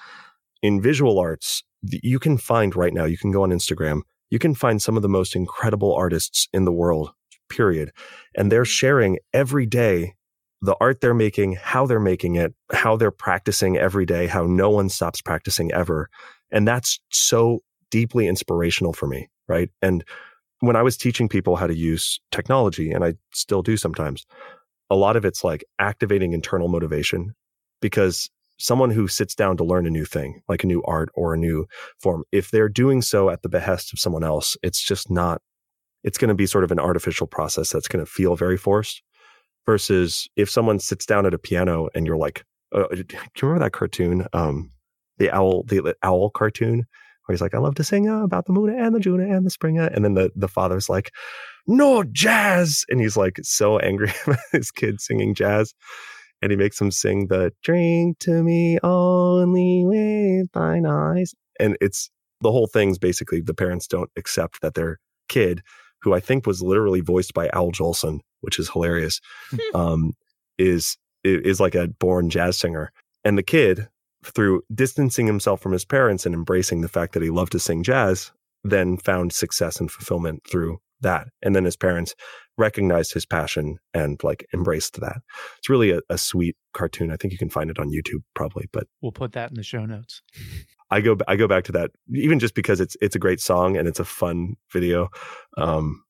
[0.62, 4.54] in visual arts you can find right now you can go on instagram you can
[4.54, 7.12] find some of the most incredible artists in the world
[7.49, 7.91] period
[8.36, 10.13] and they're sharing every day
[10.62, 14.69] the art they're making how they're making it how they're practicing every day how no
[14.69, 16.10] one stops practicing ever
[16.53, 17.59] and that's so
[17.91, 20.05] deeply inspirational for me right and
[20.61, 24.25] when i was teaching people how to use technology and i still do sometimes
[24.89, 27.33] a lot of it's like activating internal motivation
[27.81, 31.33] because someone who sits down to learn a new thing, like a new art or
[31.33, 31.65] a new
[32.01, 35.41] form, if they're doing so at the behest of someone else, it's just not,
[36.03, 39.01] it's going to be sort of an artificial process that's going to feel very forced.
[39.65, 42.43] Versus if someone sits down at a piano and you're like,
[42.75, 44.27] uh, do you remember that cartoon?
[44.33, 44.71] Um,
[45.23, 46.86] the owl, the owl cartoon
[47.25, 49.45] where he's like, I love to sing uh, about the moon and the June and
[49.45, 49.79] the spring.
[49.79, 51.12] And then the, the father's like,
[51.65, 52.83] no jazz.
[52.89, 55.73] And he's like so angry about his kid singing jazz.
[56.41, 61.33] And he makes him sing the drink to me only with thine eyes.
[61.57, 62.09] And it's
[62.41, 65.62] the whole thing's basically the parents don't accept that their kid,
[66.01, 69.21] who I think was literally voiced by Al Jolson, which is hilarious,
[69.73, 70.12] um,
[70.57, 72.91] is is like a born jazz singer.
[73.23, 73.88] And the kid,
[74.23, 77.83] through distancing himself from his parents and embracing the fact that he loved to sing
[77.83, 78.31] jazz,
[78.63, 81.27] then found success and fulfillment through that.
[81.41, 82.15] And then his parents
[82.57, 85.17] recognized his passion and like embraced that.
[85.57, 87.12] It's really a, a, sweet cartoon.
[87.12, 89.63] I think you can find it on YouTube probably, but we'll put that in the
[89.63, 90.21] show notes.
[90.91, 93.77] I go I go back to that even just because it's it's a great song
[93.77, 95.09] and it's a fun video.
[95.57, 96.03] Um,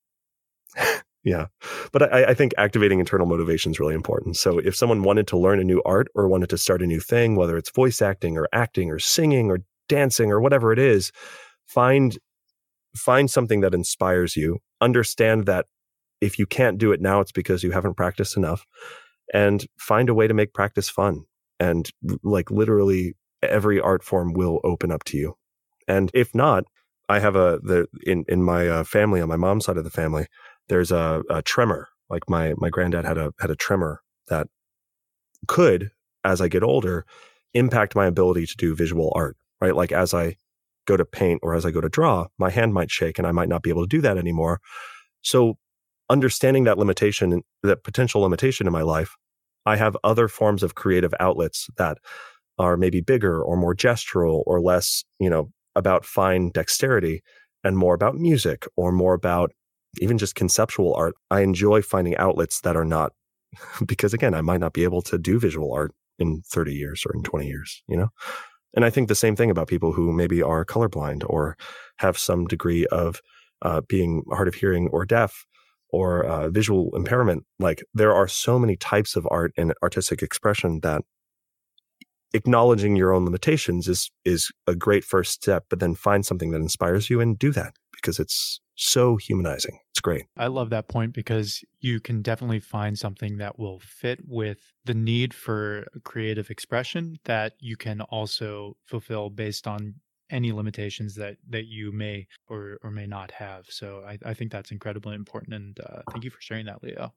[1.23, 1.47] yeah,
[1.91, 4.37] but I, I think activating internal motivation is really important.
[4.37, 6.99] So if someone wanted to learn a new art or wanted to start a new
[6.99, 11.11] thing, whether it's voice acting or acting or singing or dancing or whatever it is,
[11.65, 12.17] find
[12.95, 15.65] find something that inspires you understand that
[16.21, 18.65] if you can't do it now, it's because you haven't practiced enough.
[19.33, 21.23] And find a way to make practice fun.
[21.59, 21.89] And
[22.23, 25.35] like literally every art form will open up to you.
[25.87, 26.65] And if not,
[27.09, 29.89] I have a the in in my uh, family on my mom's side of the
[29.89, 30.27] family,
[30.69, 31.89] there's a, a tremor.
[32.09, 34.47] Like my my granddad had a had a tremor that
[35.47, 35.91] could,
[36.23, 37.05] as I get older,
[37.53, 39.37] impact my ability to do visual art.
[39.61, 40.35] Right, like as I
[40.85, 43.31] go to paint or as I go to draw, my hand might shake and I
[43.31, 44.59] might not be able to do that anymore.
[45.21, 45.57] So
[46.09, 49.15] understanding that limitation, that potential limitation in my life,
[49.65, 51.97] I have other forms of creative outlets that
[52.59, 57.23] are maybe bigger or more gestural or less, you know, about fine dexterity
[57.63, 59.51] and more about music or more about
[59.99, 61.15] even just conceptual art.
[61.29, 63.13] I enjoy finding outlets that are not
[63.85, 67.15] because again, I might not be able to do visual art in 30 years or
[67.15, 68.09] in 20 years, you know?
[68.75, 71.57] And I think the same thing about people who maybe are colorblind or
[71.97, 73.21] have some degree of
[73.61, 75.45] uh, being hard of hearing or deaf
[75.89, 77.45] or uh, visual impairment.
[77.59, 81.03] Like there are so many types of art and artistic expression that
[82.33, 85.65] acknowledging your own limitations is is a great first step.
[85.69, 89.79] But then find something that inspires you and do that because it's so humanizing.
[89.91, 90.25] It's great.
[90.37, 94.93] I love that point because you can definitely find something that will fit with the
[94.93, 99.95] need for creative expression that you can also fulfill based on
[100.29, 103.65] any limitations that that you may or or may not have.
[103.69, 107.13] So I, I think that's incredibly important, and uh, thank you for sharing that, Leo.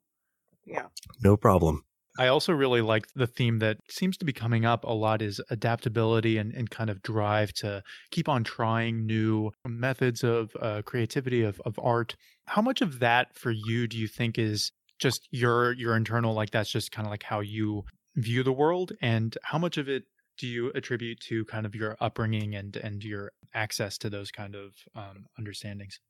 [0.64, 0.86] Yeah.
[1.22, 1.84] No problem.
[2.18, 5.40] I also really like the theme that seems to be coming up a lot is
[5.50, 11.42] adaptability and, and kind of drive to keep on trying new methods of uh, creativity
[11.42, 12.16] of, of art.
[12.46, 16.50] How much of that for you do you think is just your your internal like
[16.50, 17.84] that's just kind of like how you
[18.16, 20.04] view the world and how much of it
[20.38, 24.54] do you attribute to kind of your upbringing and and your access to those kind
[24.54, 26.00] of um, understandings?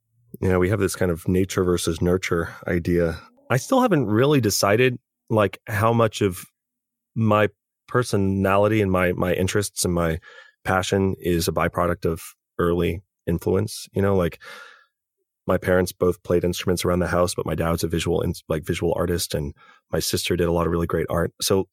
[0.41, 3.19] Yeah, we have this kind of nature versus nurture idea.
[3.49, 4.99] I still haven't really decided
[5.31, 6.45] like how much of
[7.15, 7.49] my
[7.89, 10.19] personality and my my interests and my
[10.65, 12.23] passion is a byproduct of
[12.59, 13.87] early influence.
[13.93, 14.41] You know, like
[15.47, 18.93] my parents both played instruments around the house, but my dad's a visual like visual
[18.97, 19.55] artist, and
[19.91, 21.33] my sister did a lot of really great art.
[21.41, 21.69] So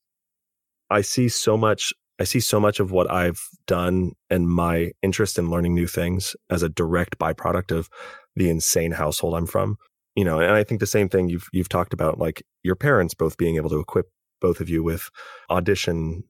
[0.90, 1.94] I see so much.
[2.20, 6.36] I see so much of what I've done and my interest in learning new things
[6.50, 7.90] as a direct byproduct of
[8.36, 9.78] the insane household I'm from
[10.16, 13.14] you know, and I think the same thing you've you've talked about, like your parents
[13.14, 14.08] both being able to equip
[14.42, 15.10] both of you with
[15.50, 16.24] audition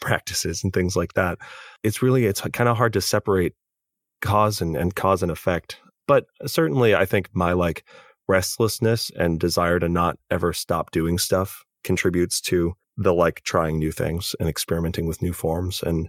[0.00, 1.38] practices and things like that.
[1.82, 3.54] It's really it's kind of hard to separate
[4.20, 5.78] cause and, and cause and effect.
[6.06, 7.84] But certainly I think my like
[8.28, 13.92] restlessness and desire to not ever stop doing stuff contributes to the like trying new
[13.92, 16.08] things and experimenting with new forms and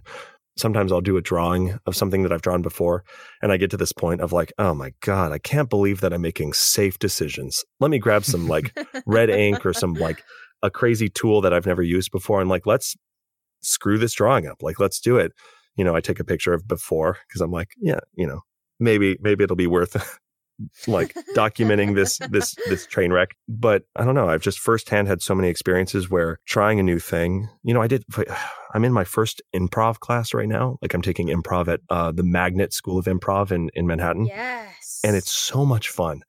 [0.58, 3.04] sometimes I'll do a drawing of something that I've drawn before.
[3.42, 6.12] And I get to this point of like, oh my God, I can't believe that
[6.12, 7.64] I'm making safe decisions.
[7.80, 10.22] Let me grab some like red ink or some like
[10.62, 12.40] a crazy tool that I've never used before.
[12.40, 12.96] And like, let's
[13.62, 14.62] screw this drawing up.
[14.62, 15.32] Like, let's do it.
[15.76, 18.40] You know, I take a picture of before because I'm like, yeah, you know,
[18.80, 20.20] maybe, maybe it'll be worth
[20.86, 23.36] like documenting this this this train wreck.
[23.48, 26.98] But i don't know i've just firsthand had so many experiences where trying a new
[26.98, 28.04] thing you know i did
[28.74, 30.78] i'm in my first improv class right now.
[30.82, 34.26] Like i'm taking improv at uh, the magnet school of improv in in manhattan.
[34.26, 36.22] Yes and it's so much fun.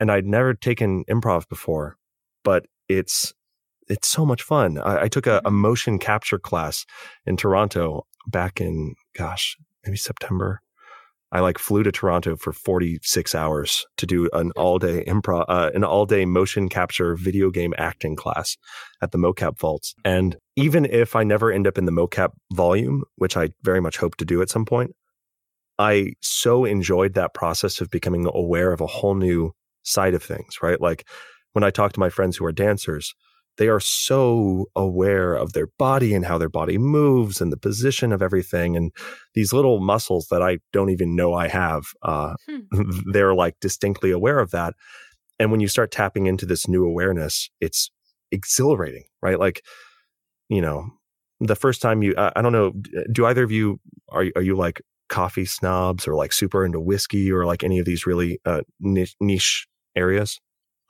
[0.00, 1.96] And i'd never taken improv before
[2.44, 3.32] but it's
[3.88, 4.78] it's so much fun.
[4.78, 5.56] I, I took a, a Mm-hmm.
[5.56, 6.86] motion capture class
[7.26, 10.60] in toronto back in gosh maybe september
[11.32, 15.70] I like flew to Toronto for 46 hours to do an all day improv, uh,
[15.74, 18.58] an all day motion capture video game acting class
[19.00, 19.94] at the mocap vaults.
[20.04, 23.96] And even if I never end up in the mocap volume, which I very much
[23.96, 24.94] hope to do at some point,
[25.78, 29.52] I so enjoyed that process of becoming aware of a whole new
[29.84, 30.80] side of things, right?
[30.80, 31.06] Like
[31.54, 33.14] when I talk to my friends who are dancers,
[33.58, 38.12] they are so aware of their body and how their body moves and the position
[38.12, 38.92] of everything and
[39.34, 42.34] these little muscles that i don't even know i have uh,
[43.12, 44.74] they're like distinctly aware of that.
[45.38, 47.90] And when you start tapping into this new awareness it's
[48.30, 49.38] exhilarating right?
[49.38, 49.62] Like
[50.48, 50.90] you know
[51.40, 52.72] the first time you i, I don't know
[53.10, 57.30] do either of you are, are you like coffee snobs or like super into whiskey
[57.30, 60.40] or like any of these really uh, niche, niche areas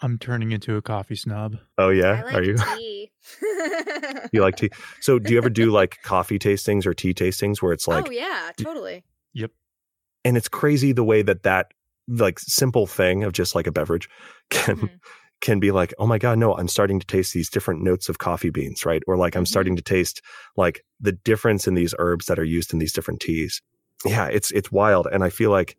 [0.03, 1.57] I'm turning into a coffee snob.
[1.78, 3.11] oh yeah I like are you tea.
[4.32, 7.72] you like tea so do you ever do like coffee tastings or tea tastings where
[7.72, 9.05] it's like oh yeah, totally.
[9.34, 9.50] Yep.
[10.24, 11.72] And it's crazy the way that that
[12.09, 14.09] like simple thing of just like a beverage
[14.50, 14.90] can Mhm.
[15.40, 18.18] can be like oh my god no i'm starting to taste these different notes of
[18.18, 19.48] coffee beans right or like i'm Mhm.
[19.48, 20.20] starting to taste
[20.57, 23.62] like the difference in these herbs that are used in these different teas
[24.05, 25.76] yeah it's it's wild and i feel like it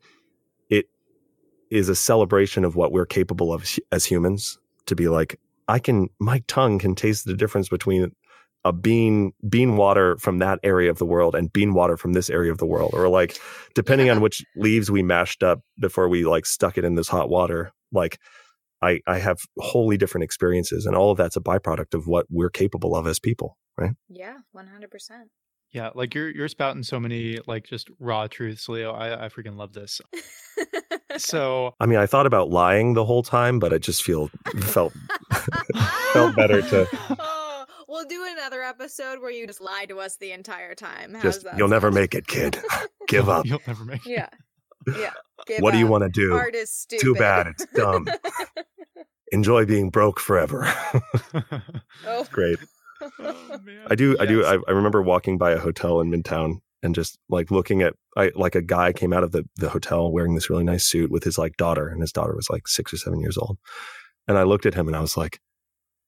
[1.73, 6.09] is a celebration of what we're capable of as humans to be like, I can,
[6.19, 8.11] my tongue can taste the difference between
[8.65, 12.29] a bean bean water from that area of the world and bean water from this
[12.29, 13.37] area of the world or like
[13.75, 17.27] depending on which leaves we mashed up before we like stuck it in this hot
[17.27, 18.19] water like
[18.81, 22.49] i i have wholly different experiences and all of that's a byproduct of what we're
[22.49, 25.25] capable of as people right Yeah, 100%.
[25.71, 28.93] Yeah, like you're you're spouting so many like just raw truths, Leo.
[28.93, 30.01] I I freaking love this.
[31.17, 34.29] So i mean i thought about lying the whole time but i just feel
[34.61, 34.93] felt
[36.13, 36.87] felt better to
[37.19, 41.13] oh, we'll do another episode where you just lie to us the entire time.
[41.13, 42.57] How's just that you'll never make it kid
[43.07, 44.05] give up You'll never make.
[44.05, 44.11] it.
[44.11, 44.29] Yeah.
[44.97, 45.13] Yeah.
[45.47, 47.03] Give what do you want to do Art is stupid.
[47.03, 48.07] too bad it's dumb
[49.31, 50.71] enjoy being broke forever
[52.07, 52.25] oh.
[52.31, 52.59] great
[53.19, 53.81] Oh, man.
[53.89, 54.45] I do, I do.
[54.45, 58.31] I, I remember walking by a hotel in Midtown and just like looking at, I
[58.35, 61.23] like a guy came out of the the hotel wearing this really nice suit with
[61.23, 63.57] his like daughter, and his daughter was like six or seven years old.
[64.27, 65.39] And I looked at him and I was like,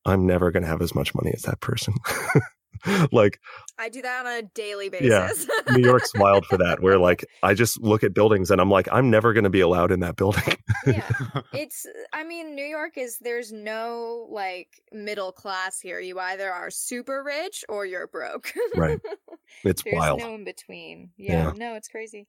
[0.06, 1.96] I'm never going to have as much money as that person.
[3.12, 3.40] like
[3.78, 5.48] I do that on a daily basis.
[5.68, 5.74] Yeah.
[5.76, 8.88] New York's wild for that, where like I just look at buildings and I'm like,
[8.92, 10.56] I'm never going to be allowed in that building.
[10.88, 11.10] yeah.
[11.54, 16.00] It's I mean, New York is there's no like middle class here.
[16.00, 18.52] You either are super rich or you're broke.
[18.76, 19.00] Right.
[19.64, 20.20] It's there's wild.
[20.20, 21.12] no in between.
[21.18, 21.54] Yeah, Yeah.
[21.56, 22.28] no, it's crazy.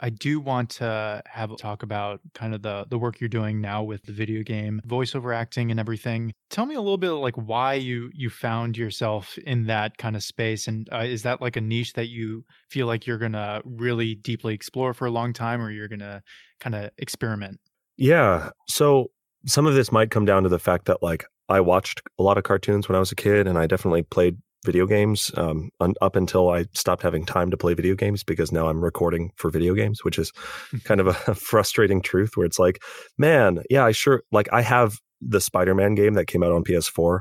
[0.00, 3.60] I do want to have a talk about kind of the the work you're doing
[3.60, 6.32] now with the video game voiceover acting and everything.
[6.50, 10.22] Tell me a little bit like why you you found yourself in that kind of
[10.22, 14.14] space, and uh, is that like a niche that you feel like you're gonna really
[14.14, 16.22] deeply explore for a long time, or you're gonna
[16.60, 17.58] kind of experiment?
[17.96, 18.50] Yeah.
[18.68, 19.10] So
[19.46, 22.36] some of this might come down to the fact that like I watched a lot
[22.36, 24.36] of cartoons when I was a kid, and I definitely played
[24.66, 28.52] video games um, un- up until I stopped having time to play video games because
[28.52, 30.32] now I'm recording for video games, which is
[30.84, 32.82] kind of a frustrating truth where it's like,
[33.16, 37.20] man, yeah, I sure like I have the Spider-Man game that came out on PS4.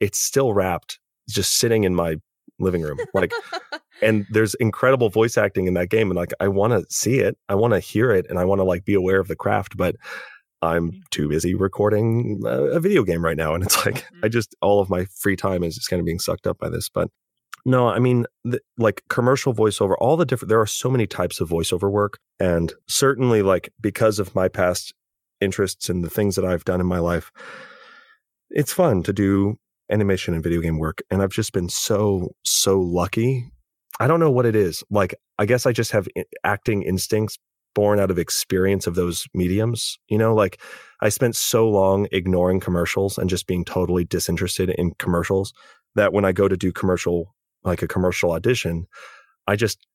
[0.00, 2.16] It's still wrapped, just sitting in my
[2.58, 2.98] living room.
[3.14, 3.32] Like
[4.02, 7.36] and there's incredible voice acting in that game and like i want to see it
[7.48, 9.76] i want to hear it and i want to like be aware of the craft
[9.76, 9.96] but
[10.62, 11.00] i'm mm-hmm.
[11.10, 14.24] too busy recording a, a video game right now and it's like mm-hmm.
[14.24, 16.68] i just all of my free time is just kind of being sucked up by
[16.68, 17.08] this but
[17.64, 21.40] no i mean the, like commercial voiceover all the different there are so many types
[21.40, 24.92] of voiceover work and certainly like because of my past
[25.40, 27.30] interests and the things that i've done in my life
[28.50, 29.56] it's fun to do
[29.90, 33.50] animation and video game work and i've just been so so lucky
[33.98, 34.84] I don't know what it is.
[34.90, 37.38] Like, I guess I just have eh, acting instincts
[37.76, 39.98] born out of experience of those mediums.
[40.08, 40.60] You know, like
[41.02, 45.52] I spent so long ignoring commercials and just being totally disinterested in commercials
[45.94, 48.86] that when I go to do commercial, like a commercial audition,
[49.46, 49.86] I just,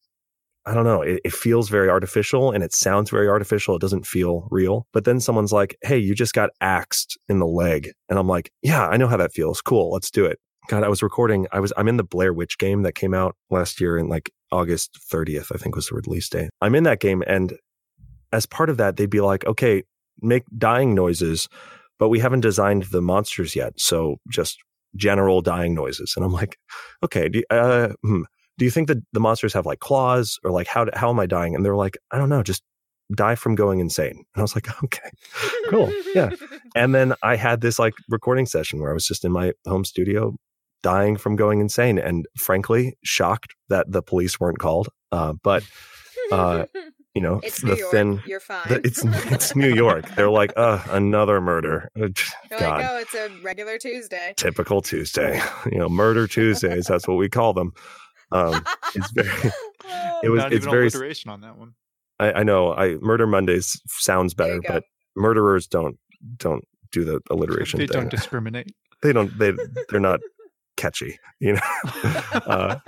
[0.64, 3.76] I don't know, it, it feels very artificial and it sounds very artificial.
[3.76, 4.86] It doesn't feel real.
[4.94, 7.90] But then someone's like, hey, you just got axed in the leg.
[8.10, 9.60] And I'm like, yeah, I know how that feels.
[9.60, 10.38] Cool, let's do it.
[10.68, 11.48] God, I was recording.
[11.52, 14.32] I was I'm in the Blair Witch game that came out last year in like
[14.52, 16.52] August 30th, I think was the release date.
[16.62, 17.58] I'm in that game, and
[18.32, 19.84] as part of that, they'd be like, "Okay,
[20.22, 21.48] make dying noises,
[22.00, 24.58] but we haven't designed the monsters yet, so just
[24.96, 26.58] general dying noises." And I'm like,
[27.04, 28.24] "Okay, do, uh, hmm,
[28.58, 31.26] do you think that the monsters have like claws or like how how am I
[31.26, 32.64] dying?" And they're like, "I don't know, just
[33.14, 35.10] die from going insane." And I was like, "Okay."
[35.70, 36.32] Cool, yeah.
[36.76, 39.84] And then I had this like recording session where I was just in my home
[39.84, 40.36] studio
[40.84, 44.90] dying from going insane and frankly shocked that the police weren't called.
[45.12, 45.64] Uh, but,
[46.32, 46.66] uh,
[47.14, 47.92] you know, it's the New York.
[47.92, 48.68] thin, You're fine.
[48.70, 50.06] the, it's, it's New York.
[50.16, 51.90] They're like, uh, another murder.
[51.96, 52.08] Uh,
[52.50, 54.34] You're God, like, oh, it's a regular Tuesday.
[54.38, 55.42] typical Tuesday,
[55.72, 56.88] you know, murder Tuesdays.
[56.88, 57.74] That's what we call them.
[58.32, 58.64] Um,
[58.96, 59.52] it's very,
[60.24, 61.74] it was, Not it's even very, alliteration on that one.
[62.20, 64.84] I, I know I murder Mondays sounds better, but
[65.18, 65.98] murderers don't,
[66.38, 68.02] don't do the alliteration They thing.
[68.02, 68.72] don't discriminate.
[69.02, 69.52] they don't, they,
[69.90, 70.22] they're not
[70.78, 71.60] catchy, you know?
[72.34, 72.80] uh,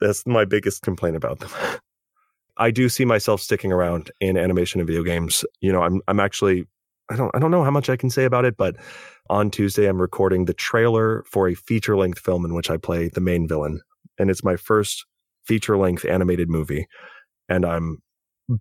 [0.00, 1.50] that's my biggest complaint about them.
[2.58, 5.44] I do see myself sticking around in animation and video games.
[5.60, 6.66] You know, I'm I'm actually
[7.10, 8.76] I don't I don't know how much I can say about it, but
[9.30, 13.08] on Tuesday I'm recording the trailer for a feature length film in which I play
[13.08, 13.80] the main villain,
[14.18, 15.06] and it's my first
[15.44, 16.86] feature length animated movie,
[17.48, 17.98] and I'm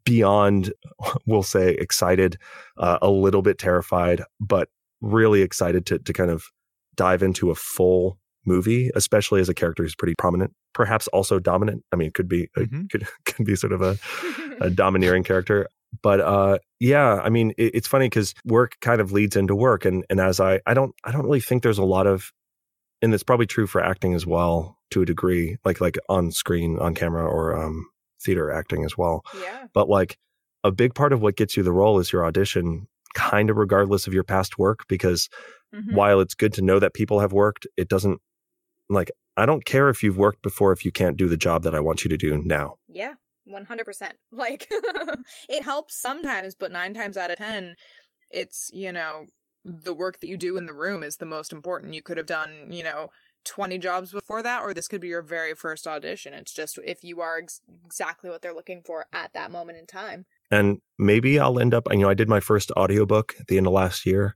[0.06, 0.74] beyond
[1.26, 2.38] we'll say excited,
[2.78, 4.70] uh, a little bit terrified, but
[5.02, 6.46] really excited to to kind of
[6.96, 8.18] dive into a full
[8.48, 11.84] movie, especially as a character who's pretty prominent, perhaps also dominant.
[11.92, 12.90] I mean, it could be it Mhm.
[12.90, 13.98] could could be sort of a,
[14.62, 15.68] a domineering character.
[16.02, 19.86] But uh, yeah, I mean, it, it's funny because work kind of leads into work,
[19.86, 22.32] and and as I I don't I don't really think there's a lot of,
[23.02, 26.78] and it's probably true for acting as well to a degree, like like on screen,
[26.80, 27.86] on camera, or um,
[28.24, 29.68] theater acting as well yeah.
[29.76, 30.18] but like
[30.64, 34.08] a big part of what gets you the role is your audition kind of regardless
[34.08, 35.30] of your past work because
[35.76, 35.94] Mhm.
[35.94, 38.20] while it's good to know that people have worked, it doesn't
[38.90, 41.76] like I don't care if you've worked before if you can't do the job that
[41.76, 42.76] I want you to do now.
[42.88, 43.14] Yeah,
[43.48, 44.12] 100%.
[44.32, 44.68] Like,
[45.50, 47.76] it helps sometimes, but nine times out of 10,
[48.32, 49.26] it's you know
[49.64, 52.26] the work that you do in the room is the most important you could have
[52.26, 53.10] done you know
[53.46, 57.04] 20 jobs before that or this could be your very first audition it's just if
[57.04, 60.26] you are ex- exactly what they're looking for at that moment in time.
[60.52, 63.68] And maybe I'll end up, you know, I did my first audiobook at the end
[63.68, 64.36] of last year,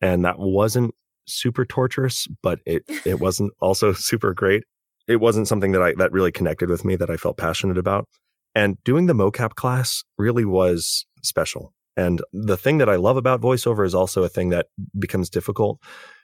[0.00, 0.93] and that wasn't
[1.26, 4.64] super torturous, but it it wasn't also super great.
[5.06, 8.06] It wasn't something that I that really connected with me that I felt passionate about.
[8.54, 11.72] And doing the mocap class really was special.
[11.96, 14.66] And the thing that I love about voiceover is also a thing that
[14.98, 15.80] becomes difficult,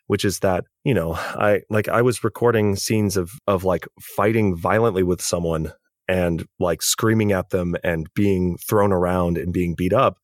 [0.06, 3.86] which is that, you know, I like I was recording scenes of of like
[4.16, 5.72] fighting violently with someone
[6.08, 10.18] and like screaming at them and being thrown around and being beat up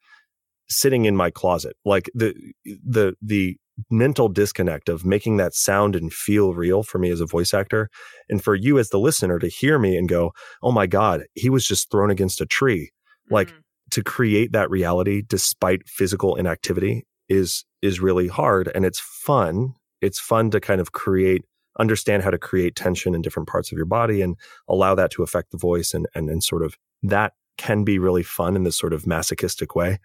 [0.68, 3.56] sitting in my closet like the the the
[3.90, 7.88] mental disconnect of making that sound and feel real for me as a voice actor.
[8.28, 11.50] And for you as the listener to hear me and go oh my god he
[11.50, 12.90] was just thrown against a tree.
[13.30, 13.62] Like, Mhm.
[13.92, 19.74] to create that reality despite physical inactivity is is really hard and it's fun.
[20.00, 21.44] It's fun to kind of create
[21.78, 24.36] understand how to create tension in different parts of your body and
[24.68, 28.22] allow that to affect the voice and and, and sort of that can be really
[28.22, 29.98] fun in this sort of masochistic way.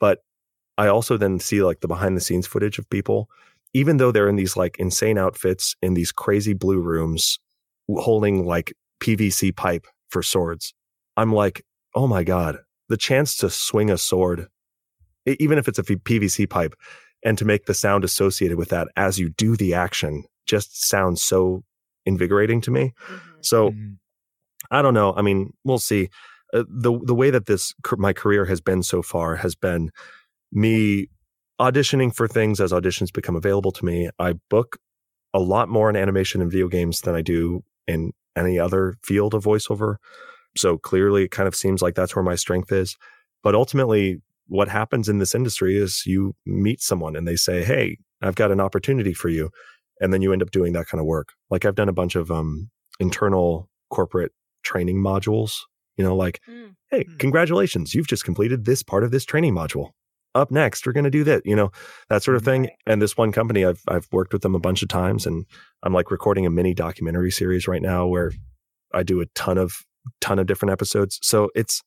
[0.00, 0.20] But
[0.84, 3.28] i also then see like the behind the scenes footage of people
[3.72, 7.38] even though they're in these like insane outfits in these crazy blue rooms
[8.06, 8.72] holding like
[9.02, 10.74] pvc pipe for swords
[11.16, 11.56] i'm like
[11.94, 12.58] oh my god
[12.88, 14.48] the chance to swing a sword
[15.26, 16.74] even if it's a pvc pipe
[17.22, 21.22] and to make the sound associated with that as you do the action just sounds
[21.22, 21.62] so
[22.06, 23.20] invigorating to me Mhm.
[23.52, 23.96] so Mhm.
[24.70, 25.14] I don't know.
[25.16, 26.10] I mean, we'll see.
[26.54, 29.90] Uh, the the way that this my career has been so far has been
[30.52, 31.08] me
[31.60, 34.10] auditioning for things as auditions become available to me.
[34.18, 34.78] I book
[35.34, 39.34] a lot more in animation and video games than I do in any other field
[39.34, 39.96] of voiceover.
[40.56, 42.96] So clearly, it kind of seems like that's where my strength is.
[43.42, 47.98] But ultimately, what happens in this industry is you meet someone and they say, "Hey,
[48.20, 49.50] I've got an opportunity for you,"
[50.00, 51.34] and then you end up doing that kind of work.
[51.50, 54.32] Like I've done a bunch of um, internal corporate
[54.64, 55.52] training modules.
[55.96, 56.74] You know, like, Mm.
[56.90, 57.16] hey, Hmm.
[57.18, 59.90] congratulations, you've just completed this part of this training module.
[60.34, 61.44] Up next, we're going to do that.
[61.44, 61.72] You know,
[62.08, 62.70] that sort of thing.
[62.86, 65.44] And this one company, I've I've worked with them a bunch of times, and
[65.82, 68.32] I'm like recording a mini documentary series right now where
[68.94, 69.84] I do a ton of
[70.20, 71.18] ton of different episodes.
[71.22, 71.82] So it's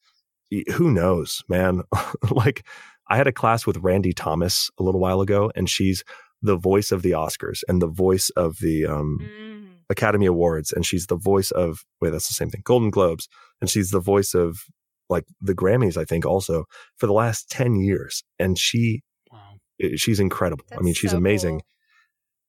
[0.73, 1.83] who knows, man.
[2.31, 2.65] like
[3.07, 6.03] I had a class with Randy Thomas a little while ago, and she's
[6.41, 9.53] the voice of the Oscars and the voice of the um, Mm.
[9.89, 13.27] Academy Awards, and she's the voice of wait, that's the same thing, Golden Globes,
[13.61, 14.65] and she's the voice of
[15.09, 16.65] like the Grammys, I think, also
[16.97, 19.01] for the last ten years, and she
[19.31, 19.39] Wow.
[19.95, 20.65] she's incredible.
[20.77, 21.65] I mean, she's so amazing, cool.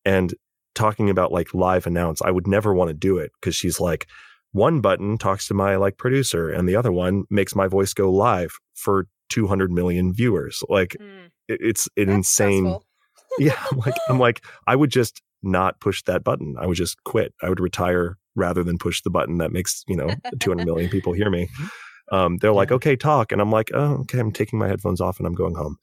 [0.05, 0.34] and
[0.74, 4.07] talking about like live announce, I would never want to do it because she's like
[4.52, 8.11] one button talks to my like producer, and the other one makes my voice go
[8.12, 10.62] live for two hundred million viewers.
[10.68, 11.26] Like Mm.
[11.48, 12.78] it, it's an That's insane
[13.38, 17.02] yeah I'm like i'm like i would just not push that button i would just
[17.05, 20.88] quit i would retire rather than push the button that makes you know 200 million
[20.88, 21.48] people hear me
[22.12, 25.18] um, they're like okay talk and i'm like oh okay i'm taking my headphones off
[25.18, 25.76] and i'm going home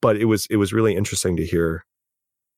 [0.00, 1.84] but it was it was really interesting to hear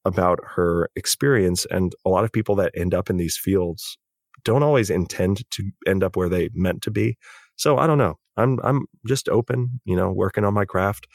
[0.04, 3.98] about her experience and a lot of people that end up in these fields
[4.44, 7.16] don't always intend to end up where they meant to be
[7.56, 11.06] so i don't know i'm i'm just open you know working on my craft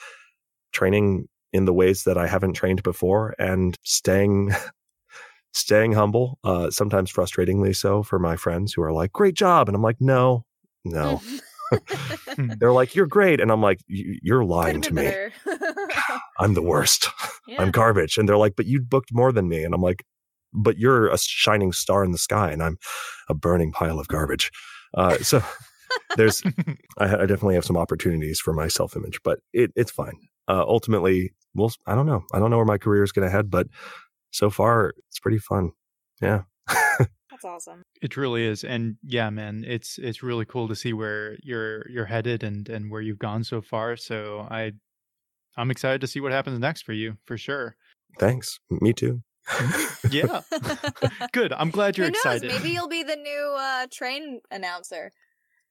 [0.74, 4.52] training in the ways that I haven't trained before and staying
[5.54, 9.70] staying humble, uh, sometimes frustratingly so for my friends who are like, great job.
[9.70, 10.46] And I'm like, no,
[10.84, 11.22] no.
[12.60, 13.40] They're like, you're great.
[13.40, 15.12] And I'm like, "You- you're lying to me.
[16.40, 17.08] I'm the worst.
[17.48, 17.62] yeah.
[17.62, 18.18] I'm garbage.
[18.18, 19.64] And they're like, but you booked more than me.
[19.64, 20.04] And I'm like,
[20.54, 22.78] but you're a shining star in the sky and I'm
[23.30, 24.52] a burning pile of garbage.
[24.96, 25.42] Uh, so
[26.16, 26.44] there's,
[26.98, 30.18] I, I definitely have some opportunities for my self image, but it, it's fine.
[30.48, 32.24] Uh, ultimately, well, I don't know.
[32.34, 33.68] I don't know where my career is going to head, but
[34.32, 35.72] so far it's pretty fun.
[36.22, 36.42] Yeah.
[37.44, 37.84] That's awesome.
[38.02, 42.06] It truly is, and yeah, man, it's it's really cool to see where you're you're
[42.06, 43.96] headed and and where you've gone so far.
[43.98, 44.72] So I,
[45.58, 47.76] I'm excited to see what happens next for you, for sure.
[48.20, 48.60] Thanks.
[48.70, 49.22] Me too.
[50.12, 50.42] Yeah,
[51.32, 51.54] good.
[51.54, 52.20] I'm glad you're Who knows?
[52.20, 52.52] excited.
[52.52, 55.12] Maybe you'll be the new uh, train announcer.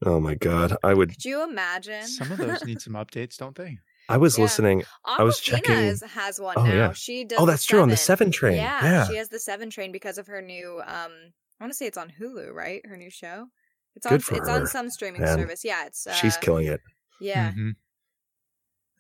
[0.04, 0.74] Oh my God.
[0.82, 2.06] I would, Could you imagine?
[2.06, 3.78] Some of those need some updates, don't they?
[4.08, 4.42] I was Yeah.
[4.44, 4.82] listening.
[5.04, 6.72] I was checking- is- has one Oh, now.
[6.74, 6.92] yeah.
[6.92, 7.38] She does.
[7.38, 7.82] Oh, that's true.
[7.82, 8.56] On the seven train.
[8.56, 9.06] Yeah, Yeah.
[9.06, 10.80] she has the seven train because of her new.
[10.84, 11.12] Um,
[11.62, 12.84] I want to say it's on Hulu, right?
[12.84, 13.46] Her new show.
[13.94, 14.18] It's Good on.
[14.18, 15.38] for it's her, on some streaming man.
[15.38, 15.64] service.
[15.64, 16.08] Yeah, it's.
[16.08, 16.80] Uh, She's killing it.
[17.20, 17.76] Yeah, Mhm.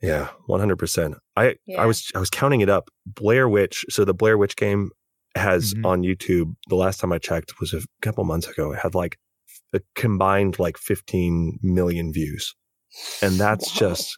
[0.00, 1.16] Yeah, one hundred percent.
[1.36, 1.80] I Yeah.
[1.82, 2.88] I was I was counting it up.
[3.04, 3.84] Blair Witch.
[3.88, 4.90] So the Blair Witch game
[5.34, 5.84] has Mhm.
[5.86, 6.54] on YouTube.
[6.68, 8.72] The last time I checked was a couple months ago.
[8.72, 9.18] It had like
[9.72, 12.54] a combined like fifteen million views,
[13.22, 13.88] and that's Whoa.
[13.90, 14.14] just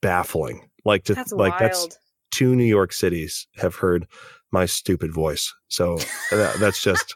[0.00, 0.70] baffling.
[0.86, 1.62] Like to That's like wild.
[1.72, 1.98] that's
[2.34, 4.06] two New York cities have heard
[4.52, 5.52] my stupid voice.
[5.68, 5.96] So
[6.30, 7.14] that, that's just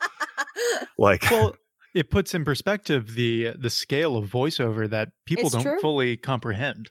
[0.98, 1.54] like Well,
[1.94, 5.80] it puts in perspective the the scale of voiceover that people It's don't true.
[5.80, 6.90] fully comprehend.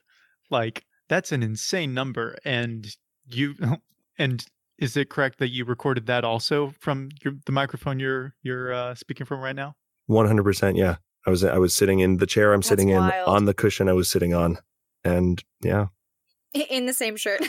[0.50, 2.88] Like that's an insane number, and
[3.26, 3.56] you
[4.18, 4.46] and
[4.78, 8.96] is it correct that you recorded that also from your, the microphone you're you're uh,
[8.96, 9.76] speaking from right now?
[10.06, 10.78] One hundred percent.
[10.78, 13.54] Yeah, I was I was sitting in the chair I'm That's sitting in on the
[13.54, 14.58] cushion I was sitting on,
[15.04, 15.88] and yeah,
[16.54, 17.42] in the same shirt.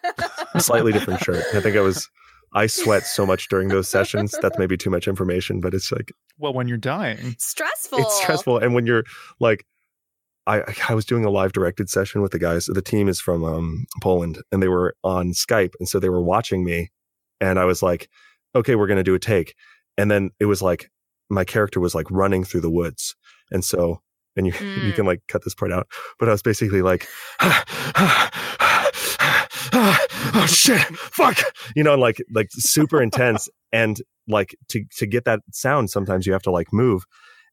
[0.58, 1.44] slightly different shirt.
[1.54, 2.08] I think I was
[2.54, 4.34] I sweat so much during those sessions.
[4.40, 7.98] That's maybe too much information, but it's like Well, when you're dying, Stressful.
[7.98, 8.58] it's stressful.
[8.58, 9.04] And when you're
[9.40, 9.66] like,
[10.46, 12.66] I I was doing a live directed session with the guys.
[12.66, 16.22] The team is from um, Poland, and they were on Skype, and so they were
[16.22, 16.90] watching me,
[17.40, 18.08] and I was like,
[18.54, 19.54] okay, we're gonna do a take,
[19.98, 20.90] and then it was like
[21.28, 23.14] my character was like running through the woods,
[23.50, 24.00] and so.
[24.38, 24.94] And you, you Mm.
[24.94, 25.86] can like cut this part out,
[26.18, 27.06] but I was basically like,
[30.30, 31.38] oh shit, fuck,
[31.74, 36.26] you know, and like like super intense, and like to to get that sound, sometimes
[36.26, 37.04] you have to like move,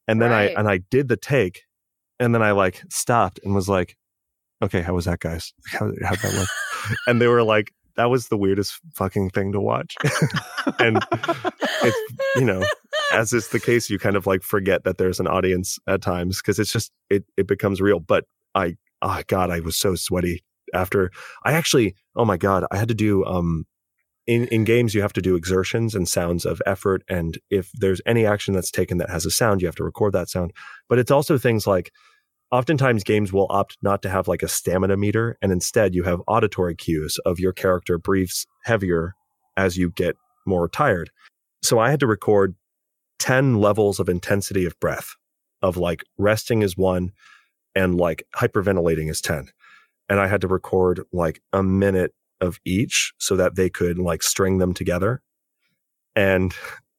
[0.08, 0.52] and then Right.
[0.56, 1.62] I and I did the take,
[2.20, 3.96] and then I like stopped and was like,
[4.62, 5.52] okay, how was that, guys?
[5.70, 6.48] How how'd that look?
[7.08, 9.96] and they were like, that was the weirdest fucking thing to watch,
[10.78, 11.04] and
[11.82, 12.64] it's you know
[13.12, 16.40] as is the case, you kind of like forget that there's an audience at times
[16.40, 18.00] because it's just it it becomes real.
[18.00, 20.44] But I oh god, I was so sweaty
[20.74, 21.10] after
[21.44, 23.64] I actually oh my god, I had to do um
[24.26, 28.00] in in games you have to do exertions and sounds of effort and if there's
[28.06, 30.52] any action that's taken that has a sound, you have to record that sound.
[30.88, 31.92] But it's also things like
[32.52, 36.20] oftentimes games will opt not to have like a stamina meter and instead you have
[36.28, 39.14] auditory cues of your character breathes heavier
[39.56, 41.10] as you get more tired.
[41.62, 42.54] So I had to record
[43.18, 45.16] 10 levels of intensity of breath
[45.62, 47.12] of like resting is one
[47.74, 49.48] and like hyperventilating is 10
[50.08, 54.22] and i had to record like a minute of each so that they could like
[54.22, 55.22] string them together.
[56.14, 56.54] And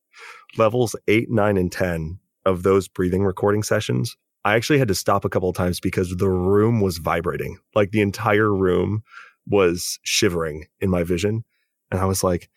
[0.57, 4.15] levels 8 9 and 10 of those breathing recording sessions
[4.45, 7.59] i actually had to stop a couple of times because the room was vibrating.
[7.75, 9.03] Like the entire room
[9.45, 11.43] was shivering in my vision.
[11.91, 12.49] And i was like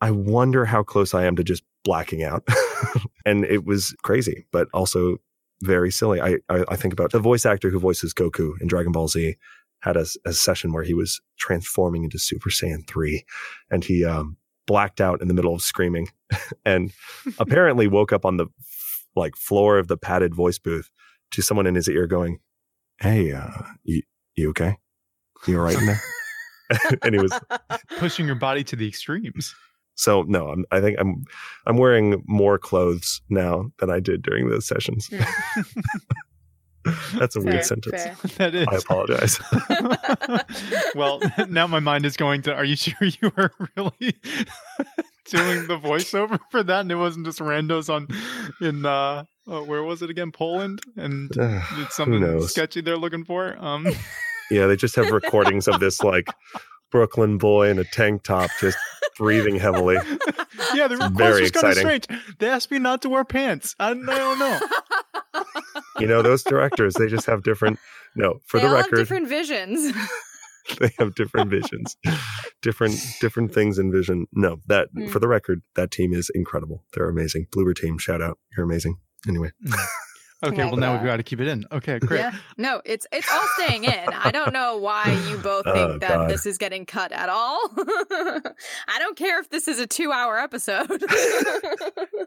[0.00, 2.46] i wonder how close i am to just blacking out
[3.26, 5.16] and it was crazy but also
[5.62, 6.20] very silly.
[6.20, 9.36] I, I i think about the voice actor who voices goku in dragon ball z
[9.80, 13.24] had a, a session where he was transforming into super saiyan 3
[13.70, 16.08] and he um blacked out in the middle of screaming
[16.64, 16.92] and
[17.38, 18.46] apparently woke up on the
[19.16, 20.90] like floor of the padded voice booth
[21.30, 22.38] to someone in his ear going
[23.00, 23.50] hey uh
[23.84, 24.02] you,
[24.36, 24.76] you okay?
[25.46, 26.00] You all right in there?
[27.02, 27.32] And he was
[27.98, 29.54] pushing your body to the extremes.
[30.00, 31.24] So no, I'm, I think I'm
[31.66, 35.10] I'm wearing more clothes now than I did during those sessions.
[37.14, 38.02] That's a Fair, weird sentence.
[38.02, 38.16] fair.
[38.38, 38.66] that is.
[38.66, 39.38] I apologize.
[40.94, 41.20] well,
[41.50, 42.54] now my mind is going to.
[42.54, 44.14] Are you sure you were really
[45.26, 48.08] doing the voiceover for that, and it wasn't just randos on
[48.66, 50.32] in uh, uh where was it again?
[50.32, 53.62] Poland, and Ugh, it's something sketchy they're looking for.
[53.62, 53.86] Um,
[54.50, 56.28] yeah, they just have recordings of this like
[56.90, 58.78] Brooklyn boy in a tank top just
[59.20, 59.94] breathing heavily.
[60.74, 62.06] yeah, the It's request very was kind of strange.
[62.38, 63.76] They asked me not to wear pants.
[63.78, 64.58] I, I don't know.
[66.00, 67.78] You know, those directors, they just have different
[68.16, 69.92] no, for they the all have record, different visions.
[70.80, 71.96] they have different visions.
[72.62, 74.26] different different things in vision.
[74.32, 75.10] No, that Mm.
[75.10, 76.84] for the record, that team is incredible.
[76.94, 77.46] They're amazing.
[77.54, 78.38] Bloober team, shout out.
[78.56, 78.96] You're amazing.
[79.28, 79.52] Anyway.
[80.42, 81.66] Okay, well now we've got to keep it in.
[81.70, 82.20] Okay, great.
[82.20, 82.32] Yeah.
[82.56, 84.08] No, it's it's all staying in.
[84.12, 86.30] I don't know why you both think Oh, that God.
[86.30, 87.58] this is getting cut at all.
[87.76, 91.02] I don't care if this is a two-hour episode.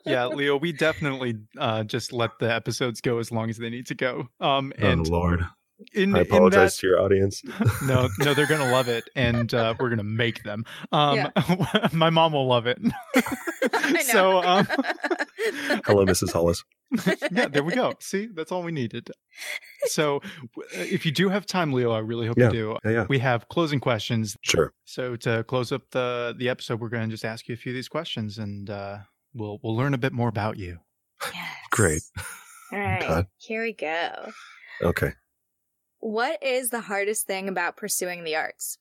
[0.05, 3.87] Yeah, Leo, we definitely uh, just let the episodes go as long as they need
[3.87, 4.27] to go.
[4.41, 5.45] Um, Oh and Lord.
[5.93, 7.41] In, I in apologize that, to your audience.
[7.85, 10.65] no, no, they're gonna love it, and uh, we're gonna make them.
[10.91, 11.31] Um,
[11.93, 12.79] my mom will love it.
[14.03, 14.67] So, um,
[15.85, 16.31] Hello, Mrs.
[16.33, 16.63] Hollis.
[17.31, 17.93] yeah, there we go.
[17.99, 19.09] See, that's all we needed.
[19.85, 22.45] So, uh, if you do have time, Leo, I really hope Yeah.
[22.47, 22.77] you do.
[22.85, 23.05] Yeah, yeah.
[23.09, 24.37] We have closing questions.
[24.41, 24.73] Sure.
[24.85, 27.71] So to close up the the episode, we're going to just ask you a few
[27.71, 28.99] of these questions, and uh,
[29.33, 30.79] we'll we'll learn a bit more about you.
[31.33, 31.57] Yes.
[31.71, 32.01] Great.
[32.71, 33.01] All right.
[33.01, 33.27] God.
[33.37, 34.29] Here we go.
[34.81, 35.13] Okay.
[36.03, 38.77] What is the hardest thing about pursuing the arts?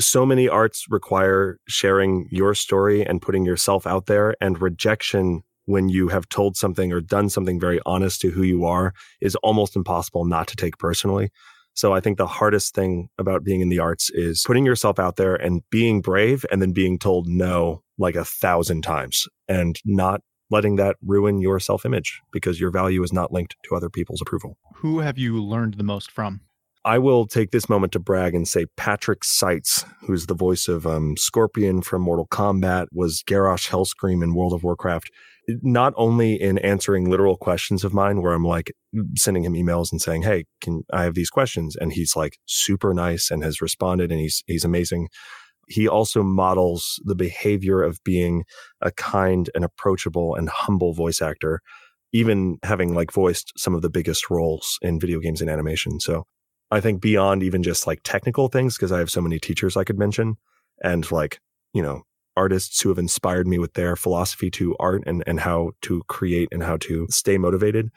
[0.00, 5.88] So many arts require sharing your story and putting yourself out there, and rejection when
[5.88, 9.76] you have told something or done something very honest to who you are is almost
[9.76, 11.30] impossible not to take personally.
[11.74, 15.14] So I think the hardest thing about being in the arts is putting yourself out
[15.14, 20.20] there and being brave and then being told no like a thousand times and not
[20.50, 24.20] letting that ruin your self image because your value is not linked to other people's
[24.20, 24.58] approval.
[24.76, 26.40] Who have you learned the most from?
[26.84, 30.86] I will take this moment to brag and say Patrick Seitz, who's the voice of
[30.86, 35.10] um, Scorpion from Mortal Kombat, was Garrosh Hellscream in World of Warcraft.
[35.62, 38.72] Not only in answering literal questions of mine, where I'm like
[39.16, 42.94] sending him emails and saying, "Hey, can I have these questions?" and he's like super
[42.94, 45.08] nice and has responded, and he's he's amazing.
[45.70, 48.44] He also models the behavior of being
[48.80, 51.60] a kind and approachable and humble voice actor,
[52.12, 56.00] even having like voiced some of the biggest roles in video games and animation.
[56.00, 56.24] So
[56.72, 59.84] I think beyond even just like technical things, because I have so many teachers I
[59.84, 60.36] could mention
[60.82, 61.38] and like,
[61.72, 62.02] you know,
[62.36, 66.48] artists who have inspired me with their philosophy to art and, and how to create
[66.50, 67.90] and how to stay motivated.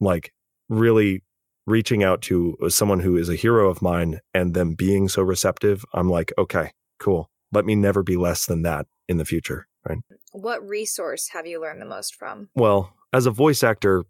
[0.00, 0.32] Like
[0.68, 1.22] really
[1.66, 5.84] reaching out to someone who is a hero of mine and them being so receptive,
[5.94, 7.30] I'm like, okay, cool.
[7.52, 9.66] Let me never be less than that in the future.
[9.88, 9.98] Right.
[10.32, 12.50] What resource have you learned the most from?
[12.54, 14.04] Well, as a voice actor,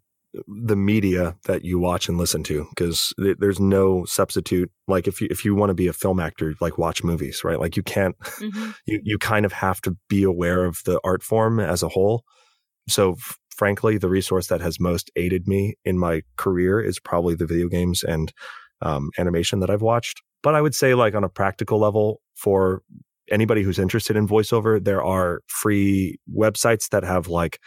[0.47, 5.21] the media that you watch and listen to because th- there's no substitute like if
[5.21, 7.81] you if you want to be a film actor like watch movies right like you
[7.81, 8.69] can't mm-hmm.
[8.85, 12.23] you you kind of have to be aware of the art form as a whole
[12.87, 17.33] so f- frankly the resource that has most aided me in my career is probably
[17.33, 18.31] the video games and
[18.81, 22.81] um, animation that I've watched but I would say like on a practical level for
[23.31, 27.59] anybody who's interested in voiceover there are free websites that have like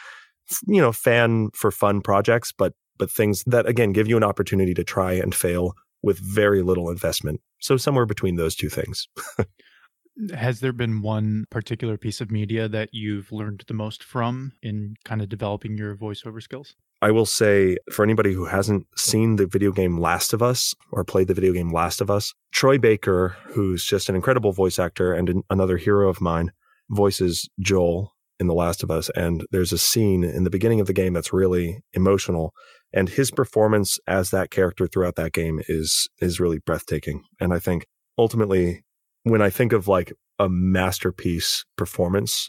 [0.66, 4.74] you know, fan for fun projects, but but things that again give you an opportunity
[4.74, 7.40] to try and fail with very little investment.
[7.60, 9.08] So somewhere between those two things.
[10.34, 14.94] Has there been one particular piece of media that you've learned the most from in
[15.04, 16.74] kind of developing your voiceover skills?
[17.02, 21.04] I will say for anybody who hasn't seen the video game Last of Us or
[21.04, 25.12] played the video game Last of Us, Troy Baker, who's just an incredible voice actor
[25.12, 26.52] and an, another hero of mine,
[26.90, 29.10] voices Joel in The Last of Us.
[29.16, 32.54] And there's a scene in the beginning of the game that's really emotional.
[32.92, 37.24] And his performance as that character throughout that game is is really breathtaking.
[37.40, 37.84] And I think
[38.16, 38.84] ultimately,
[39.24, 42.48] when I think of like a masterpiece performance,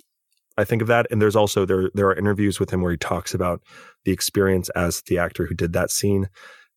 [0.57, 1.07] I think of that.
[1.09, 3.61] And there's also there there are interviews with him where he talks about
[4.05, 6.29] the experience as the actor who did that scene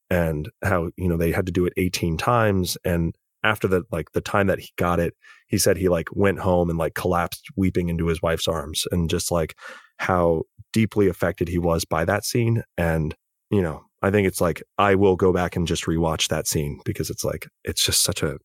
[0.09, 4.11] and how, you know, they had to do it 18 times and after the like
[4.13, 5.15] the time that he got it,
[5.47, 9.09] he said he like went home and like collapsed weeping into his wife's arms and
[9.09, 9.57] just like
[9.99, 12.63] how deeply affected he was by that scene.
[12.77, 13.15] And,
[13.51, 16.81] you know, I think it's like I will go back and just rewatch that scene
[16.85, 18.39] because it's like it's just such a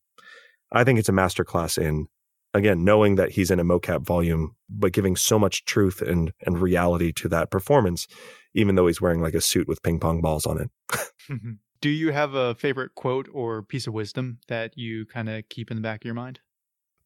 [0.72, 2.06] I think it's a masterclass in
[2.54, 6.60] again knowing that he's in a mocap volume but giving so much truth and and
[6.60, 8.06] reality to that performance
[8.54, 10.70] even though he's wearing like a suit with ping pong balls on it.
[11.30, 11.52] Mm-hmm.
[11.80, 15.70] Do you have a favorite quote or piece of wisdom that you kind of keep
[15.70, 16.40] in the back of your mind?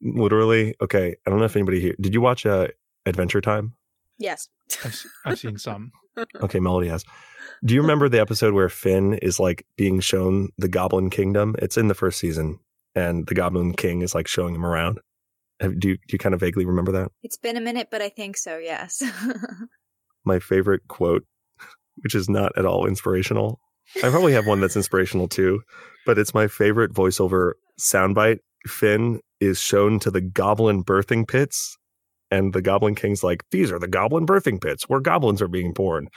[0.02, 1.16] Literally, okay.
[1.26, 2.68] I don't know if anybody here did you watch uh,
[3.04, 3.74] Adventure Time?
[4.18, 4.48] Yes,
[4.84, 5.92] I've, I've seen some.
[6.42, 7.04] okay, Melody has.
[7.64, 11.56] Do you remember the episode where Finn is like being shown the Goblin Kingdom?
[11.58, 12.58] It's in the first season,
[12.94, 14.98] and the Goblin King is like showing him around.
[15.60, 17.10] Have, do you, do you kind of vaguely remember that?
[17.22, 18.58] It's been a minute, but I think so.
[18.58, 19.02] Yes.
[20.24, 21.24] My favorite quote,
[21.96, 23.60] which is not at all inspirational,
[24.02, 25.62] I probably have one that's inspirational too,
[26.04, 28.38] but it's my favorite voiceover soundbite.
[28.66, 31.78] Finn is shown to the goblin birthing pits,
[32.30, 35.72] and the Goblin King's like, These are the goblin birthing pits where goblins are being
[35.72, 36.08] born.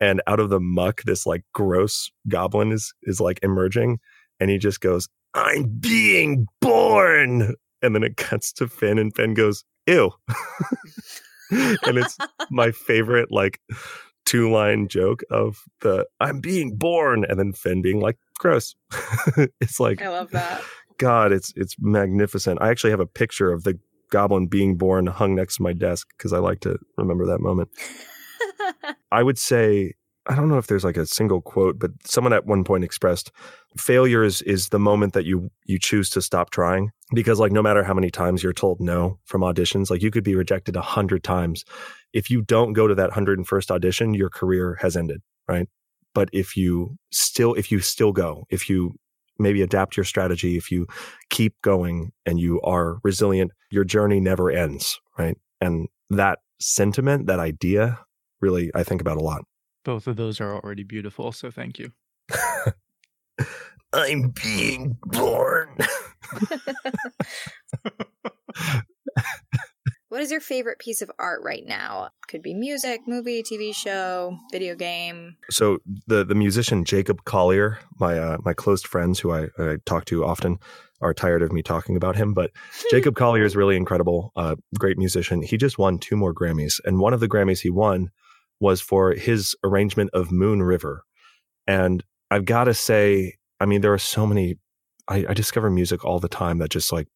[0.00, 3.98] And out of the muck, this like gross goblin is is like emerging,
[4.38, 7.54] and he just goes, I'm being born.
[7.82, 10.10] And then it cuts to Finn, and Finn goes, Ew.
[11.50, 12.16] and it's
[12.50, 13.60] my favorite, like
[14.26, 18.74] two line joke of the I'm being born and then Finn being like gross.
[19.60, 20.62] it's like I love that.
[20.98, 22.60] God, it's it's magnificent.
[22.60, 23.78] I actually have a picture of the
[24.10, 27.70] goblin being born hung next to my desk because I like to remember that moment.
[29.12, 29.94] I would say
[30.28, 33.30] I don't know if there's like a single quote, but someone at one point expressed
[33.76, 37.62] failure is, is the moment that you you choose to stop trying because like no
[37.62, 40.80] matter how many times you're told no from auditions, like you could be rejected a
[40.80, 41.64] hundred times.
[42.12, 45.68] If you don't go to that hundred and first audition, your career has ended, right?
[46.14, 48.94] But if you still if you still go, if you
[49.38, 50.86] maybe adapt your strategy, if you
[51.30, 55.36] keep going and you are resilient, your journey never ends, right?
[55.60, 58.00] And that sentiment, that idea,
[58.40, 59.42] really I think about a lot.
[59.86, 61.92] Both of those are already beautiful, so thank you.
[63.92, 65.78] I'm being born.
[70.08, 72.10] What is your favorite piece of art right now?
[72.28, 75.36] Could be music, movie, TV show, video game.
[75.50, 80.04] So the the musician Jacob Collier, my uh, my close friends who I, I talk
[80.06, 80.58] to often,
[81.02, 82.34] are tired of me talking about him.
[82.34, 82.52] But
[82.90, 85.42] Jacob Collier is really incredible, uh, great musician.
[85.42, 88.10] He just won two more Grammys, and one of the Grammys he won
[88.60, 91.04] was for his arrangement of Moon River.
[91.66, 94.56] And I've got to say, I mean, there are so many.
[95.08, 97.08] I, I discover music all the time that just like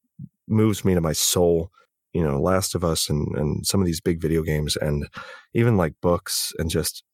[0.49, 1.71] moves me to my soul.
[2.13, 5.07] You know, Last of Us and and some of these big video games, and
[5.55, 7.05] even like books and just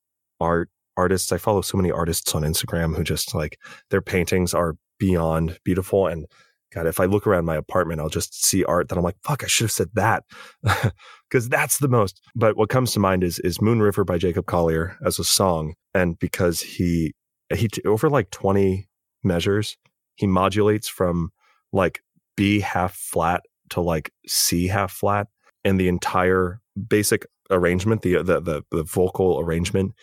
[0.41, 1.33] art artists.
[1.33, 3.59] I follow so many artists on Instagram who just like
[3.91, 6.27] their paintings are beyond beautiful and
[6.73, 9.45] God, if I look around my apartment, I'll just see art that I'm like, fuck,
[9.45, 10.25] I should have said that.
[11.29, 12.21] Because that's the most.
[12.37, 15.75] But what comes to mind is is Moon River by Jacob Collier as a song.
[15.93, 17.15] And because he
[17.53, 18.87] he over like 20
[19.25, 19.77] measures,
[20.15, 21.31] he modulates from
[21.73, 22.01] like
[22.37, 25.27] B half flat to like C half flat.
[25.65, 29.95] And the entire basic arrangement, the the the, the vocal arrangement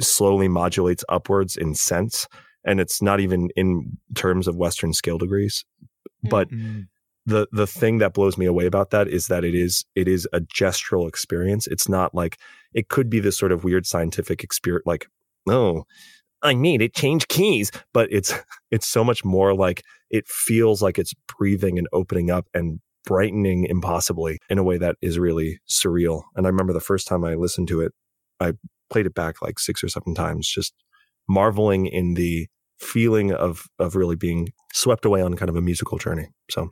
[0.00, 2.28] slowly modulates upwards in sense
[2.64, 5.64] and it's not even in terms of Western scale degrees.
[6.22, 6.82] But mm-hmm.
[7.26, 10.28] the the thing that blows me away about that is that it is it is
[10.32, 11.66] a gestural experience.
[11.66, 12.38] It's not like
[12.74, 15.08] it could be this sort of weird scientific experience, like
[15.48, 15.84] oh,
[16.42, 18.34] I need it change keys, but it's
[18.70, 23.64] it's so much more like it feels like it's breathing and opening up and brightening
[23.64, 26.22] impossibly in a way that is really surreal.
[26.36, 27.92] And I remember the first time I listened to it,
[28.38, 28.52] I
[28.90, 30.74] played it back like six or seven times, just
[31.28, 32.48] marveling in the
[32.78, 36.28] feeling of of really being swept away on kind of a musical journey.
[36.50, 36.70] So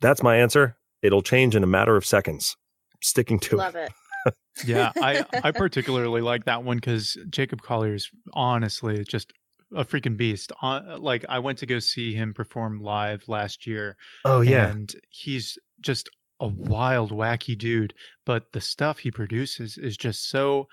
[0.00, 0.76] that's my answer.
[1.02, 2.56] It'll change in a matter of seconds.
[3.02, 3.90] Sticking to Love it.
[4.26, 4.34] it.
[4.66, 9.32] yeah, I I particularly like that one because Jacob Collier is honestly just
[9.74, 10.52] a freaking beast.
[10.62, 13.96] Uh, like I went to go see him perform live last year.
[14.24, 16.10] Oh yeah, and he's just
[16.40, 17.94] a wild, wacky dude.
[18.26, 20.66] But the stuff he produces is just so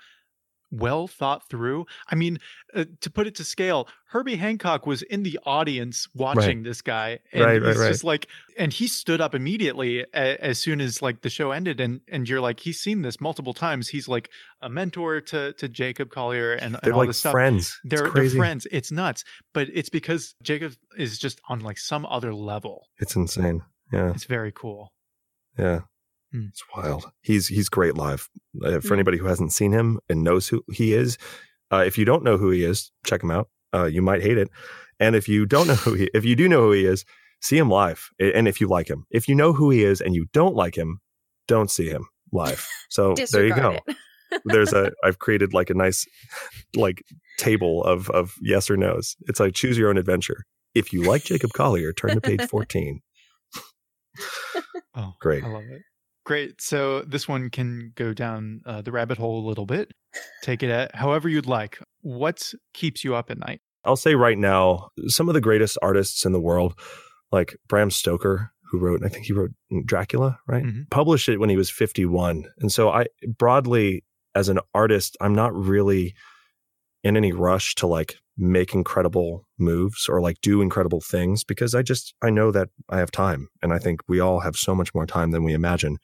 [0.70, 1.86] well thought through.
[2.08, 2.38] I mean,
[2.74, 6.64] uh, to put it to scale, Herbie Hancock was in the audience watching right.
[6.64, 10.58] this guy, and right, he's right, just like, and he stood up immediately a, as
[10.58, 13.88] soon as like the show ended, and and you're like, he's seen this multiple times.
[13.88, 17.32] He's like a mentor to to Jacob Collier and, and all like this stuff.
[17.32, 18.66] Friends, they're they're friends.
[18.70, 22.86] It's nuts, but it's because Jacob is just on like some other level.
[22.98, 23.62] It's insane.
[23.92, 24.92] Yeah, it's very cool.
[25.58, 25.80] Yeah.
[26.34, 26.48] Mm.
[26.48, 27.10] It's wild.
[27.22, 28.28] He's he's great live.
[28.62, 28.92] Uh, for mm.
[28.92, 31.18] anybody who hasn't seen him and knows who he is,
[31.72, 33.48] uh, if you don't know who he is, check him out.
[33.74, 34.48] Uh, you might hate it,
[35.00, 37.04] and if you don't know who he, if you do know who he is,
[37.40, 38.10] see him live.
[38.18, 40.76] And if you like him, if you know who he is and you don't like
[40.76, 41.00] him,
[41.46, 42.66] don't see him live.
[42.90, 43.78] So there you go.
[44.44, 46.06] There's a I've created like a nice
[46.74, 47.02] like
[47.38, 49.16] table of of yes or nos.
[49.26, 50.44] It's like choose your own adventure.
[50.74, 53.00] If you like Jacob Collier, turn to page 14.
[54.94, 55.42] oh, great.
[55.42, 55.82] I love it.
[56.28, 56.60] Great.
[56.60, 59.92] So this one can go down uh, the rabbit hole a little bit.
[60.42, 61.78] Take it at however you'd like.
[62.02, 63.62] What keeps you up at night?
[63.82, 66.78] I'll say right now, some of the greatest artists in the world,
[67.32, 69.52] like Bram Stoker, who wrote, I think he wrote
[69.86, 70.64] Dracula, right?
[70.64, 70.82] Mm-hmm.
[70.90, 72.44] Published it when he was 51.
[72.58, 74.04] And so I broadly,
[74.34, 76.14] as an artist, I'm not really
[77.02, 81.82] in any rush to like make incredible moves or like do incredible things because I
[81.82, 84.94] just I know that I have time and I think we all have so much
[84.94, 85.98] more time than we imagine.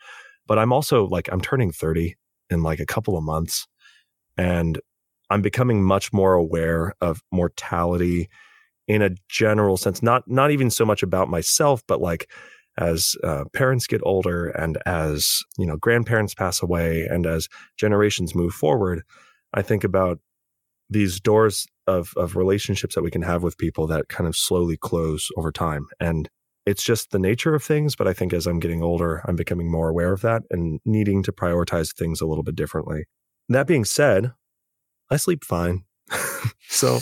[0.47, 2.17] But I'm also like I'm turning 30
[2.51, 3.67] in like a couple of months
[4.37, 4.81] and
[5.31, 8.29] I'm becoming much more aware of mortality
[8.87, 12.29] in a general sense not not even so much about myself but like
[12.77, 18.35] as uh, parents get older and as you know grandparents pass away and as generations
[18.35, 19.03] move forward
[19.55, 20.19] i think about
[20.91, 24.77] these doors of of relationships that we can have with people that kind of slowly
[24.77, 25.87] close over time.
[26.01, 26.29] And
[26.67, 29.71] it's just the nature of things but i think as i'm getting older i'm becoming
[29.71, 33.05] more aware of that and needing to prioritize things a little bit differently.
[33.49, 34.33] That being said
[35.11, 35.85] i sleep fine.
[36.69, 36.99] So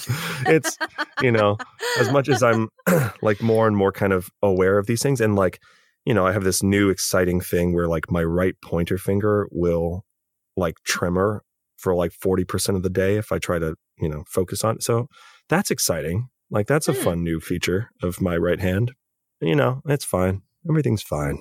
[0.47, 0.77] it's
[1.23, 1.57] you know
[1.99, 2.69] as much as i'm
[3.23, 5.61] like more and more kind of aware of these things and like
[6.05, 10.05] you know i have this new exciting thing where like my right pointer finger will
[10.57, 11.43] like tremor
[11.83, 14.81] for like 40% of the day if I try to, you know, focus on.
[14.81, 15.09] So
[15.49, 16.29] that's exciting.
[16.51, 17.03] Like that's a hmm.
[17.03, 18.93] fun new feature of my right hand.
[19.41, 20.43] You know, it's fine.
[20.69, 21.41] Everything's fine.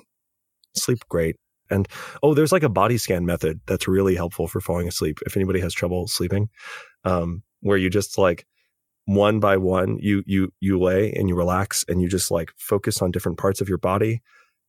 [0.74, 1.36] Sleep great.
[1.70, 1.88] And
[2.22, 5.18] oh, there's like a body scan method that's really helpful for falling asleep.
[5.24, 6.48] If anybody has trouble sleeping,
[7.04, 8.46] um, where you just like
[9.06, 13.00] one by one, you you you lay and you relax and you just like focus
[13.00, 14.22] on different parts of your body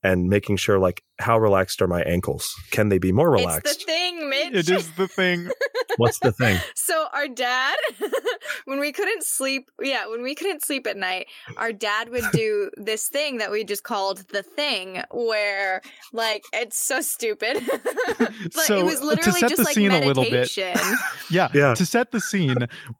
[0.03, 2.53] and making sure like how relaxed are my ankles?
[2.71, 3.65] Can they be more relaxed?
[3.65, 4.53] It's the thing, Mitch.
[4.53, 5.49] It is the thing.
[5.97, 6.59] What's the thing?
[6.75, 7.75] So our dad,
[8.65, 11.27] when we couldn't sleep, yeah, when we couldn't sleep at night,
[11.57, 15.81] our dad would do this thing that we just called the thing, where
[16.11, 17.61] like it's so stupid,
[18.17, 20.79] but So, it was to literally set just the like scene a little bit- meditation.
[21.29, 21.49] Yeah.
[21.53, 21.75] Yeah.
[21.75, 22.57] To set the scene,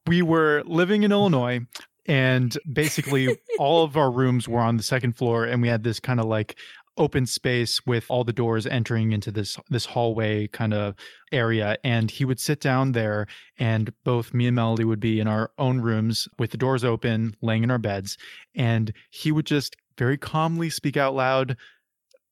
[0.08, 1.62] we were living in Illinois
[2.06, 6.00] and basically all of our rooms were on the second floor and we had this
[6.00, 6.58] kind of like
[6.98, 10.96] open space with all the doors entering into this this hallway kind of
[11.32, 13.26] area and he would sit down there
[13.58, 17.36] and both me and Melody would be in our own rooms with the doors open
[17.42, 18.18] laying in our beds
[18.56, 21.58] and he would just very calmly speak out loud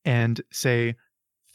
[0.05, 0.95] and say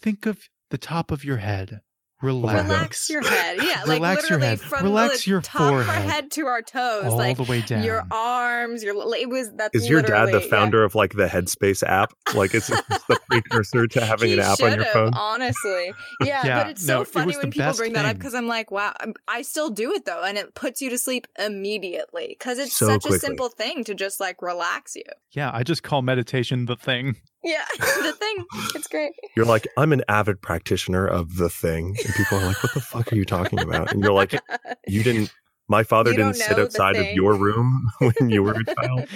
[0.01, 1.81] think of the top of your head
[2.23, 4.61] relax Relax your head, yeah, like Relax your literally head.
[4.61, 7.61] from Relax the your top of our head to our toes, all like the way
[7.63, 10.51] down your arms, your it was that's Is your dad the literally- yeah.
[10.51, 12.13] founder of like the Headspace app?
[12.35, 15.13] Like it's the precursor to having an app on your phone?
[15.15, 15.93] Honestly,
[16.23, 18.17] yeah, Yeah, but it's no, so funny was the when people best bring that up
[18.17, 20.99] because I'm like, wow, I'm- I still do it though, and it puts you to
[20.99, 23.17] sleep immediately because it's So such quickly.
[23.17, 25.03] a simple thing to just like relax you.
[25.33, 27.17] Yeah, I just call meditation the thing.
[27.47, 28.45] Yeah, the thing,
[28.75, 29.13] it's great.
[29.37, 31.97] You're like, I'm an avid practitioner of the thing.
[32.05, 33.93] And people are like, what the fuck are you talking about?
[33.93, 34.33] And you're like,
[34.89, 35.33] you didn't,
[35.69, 39.09] my father You didn't sit outside of your room when you were a child.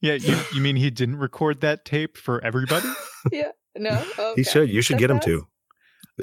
[0.00, 2.88] Yeah, you, you mean he didn't record that tape for everybody?
[3.32, 4.32] yeah, no, okay.
[4.36, 4.70] He should.
[4.70, 5.46] You should That's get him to.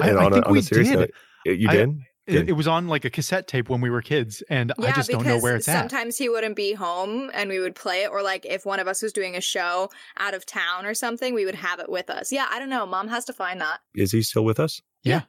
[0.01, 0.99] I- And I on, think a, on we a serious did.
[0.99, 1.09] note,
[1.45, 1.89] you I- did?
[2.25, 5.09] It, it was on like a cassette tape when we were kids, and I just
[5.09, 5.77] don't know where it's at.
[5.77, 8.87] sometimes he wouldn't be home and we would play it, or like if one of
[8.87, 12.09] us was doing a show out of town or something, we would have it with
[12.09, 12.31] us.
[12.31, 12.85] Yeah, I don't know.
[12.85, 13.79] Mom has to find that.
[13.93, 14.81] Is he still with us?
[15.03, 15.23] Yeah.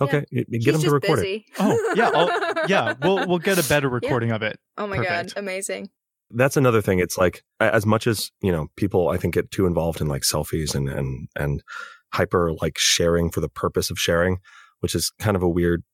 [0.00, 0.24] Okay.
[0.32, 1.42] y- Get He's him to just record it.
[1.60, 2.94] Oh yeah, I'll, yeah.
[3.00, 4.58] We'll we'll get a better recording of it.
[4.76, 5.34] Oh my Perfect.
[5.34, 5.90] god, amazing.
[6.30, 6.98] That's another thing.
[6.98, 10.22] It's like as much as, you know, people I think get too involved in like
[10.22, 11.62] selfies and and and
[12.12, 14.38] hyper like sharing for the purpose of sharing,
[14.80, 15.84] which is kind of a weird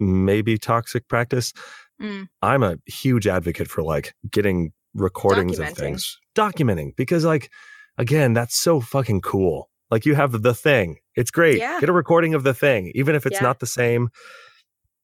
[0.00, 1.52] maybe toxic practice.
[2.00, 2.28] Mm.
[2.42, 7.50] I'm a huge advocate for like getting recordings of things, documenting because like
[7.98, 9.68] again, that's so fucking cool.
[9.90, 10.96] Like you have the thing.
[11.14, 11.58] It's great.
[11.58, 11.78] Yeah.
[11.80, 13.46] Get a recording of the thing even if it's Yeah.
[13.46, 14.08] not the same,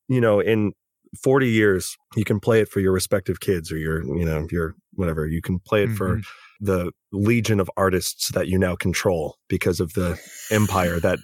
[0.09, 0.72] you know, in
[1.23, 4.75] 40 years you can play it for your respective kids or your, you know, your
[4.95, 5.27] whatever.
[5.27, 6.25] You can play it for Mhm.
[6.61, 10.19] the legion of artists that you now control because of the
[10.51, 11.19] empire that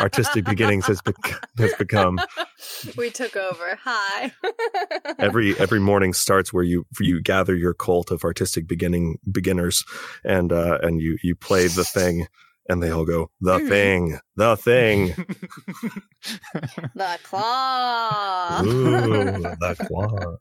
[0.00, 2.18] artistic beginnings has, bec- has become.
[2.96, 3.78] we took over.
[3.84, 4.32] Hi.
[5.18, 9.84] every every morning starts where you you gather your cult of artistic beginning beginners
[10.24, 12.26] and uh and you you play the thing
[12.68, 13.68] and they all go the Mhm.
[13.68, 15.06] thing the thing
[16.94, 18.62] the claw.
[18.62, 20.36] ooh the claw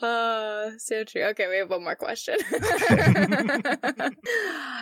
[0.00, 1.22] Uh, so true.
[1.26, 2.36] Okay, we have one more question.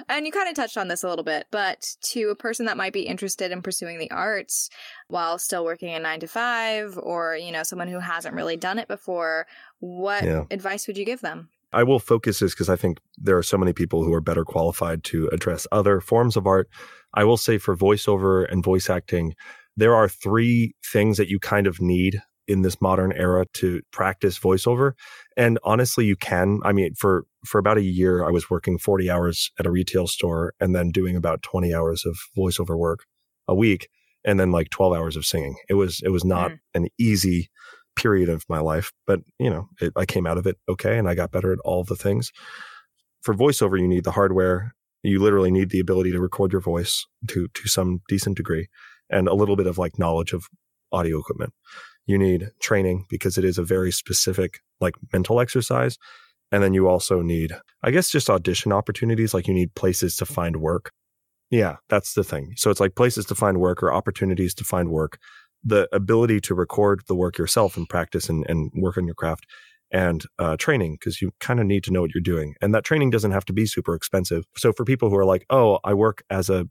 [0.08, 2.78] and you kind of touched on this a little bit, but to a person that
[2.78, 4.70] might be interested in pursuing the arts
[5.08, 8.78] while still working a nine to five, or, you know, someone who hasn't really done
[8.78, 9.46] it before,
[9.78, 10.44] what Yeah.
[10.50, 11.50] advice would you give them?
[11.72, 14.44] I will focus this because I think there are so many people who are better
[14.44, 16.68] qualified to address other forms of art.
[17.14, 19.34] I will say for voiceover and voice acting,
[19.76, 24.38] there are three things that you kind of need in this modern era to practice
[24.38, 24.92] voiceover.
[25.36, 26.58] And honestly, you can.
[26.64, 30.08] I mean, for for about a year, I was working 40 hours at a retail
[30.08, 33.06] store and then doing about 20 hours of voiceover work
[33.46, 33.88] a week
[34.24, 35.56] and then like 12 hours of singing.
[35.68, 36.58] It was it was not mm.
[36.74, 37.50] an easy
[38.00, 41.08] period of my life, but you know, it, I came out of it okay, and
[41.08, 42.30] I got better at all the things.
[43.22, 44.74] For voiceover, you need the hardware.
[45.02, 48.68] You literally need the ability to record your voice to to some decent degree,
[49.10, 50.44] and a little bit of like knowledge of
[50.92, 51.52] audio equipment.
[52.06, 55.98] You need training because it is a very specific like mental exercise,
[56.50, 59.34] and then you also need, I guess, just audition opportunities.
[59.34, 60.90] Like you need places to find work.
[61.50, 62.54] Yeah, that's the thing.
[62.56, 65.18] So it's like places to find work or opportunities to find work
[65.62, 69.46] the ability to record the work yourself and practice and, and work on your craft
[69.90, 72.54] and uh, training because you kind of need to know what you're doing.
[72.60, 74.44] And that training doesn't have to be super expensive.
[74.56, 76.68] So for people who are like, oh, I work as a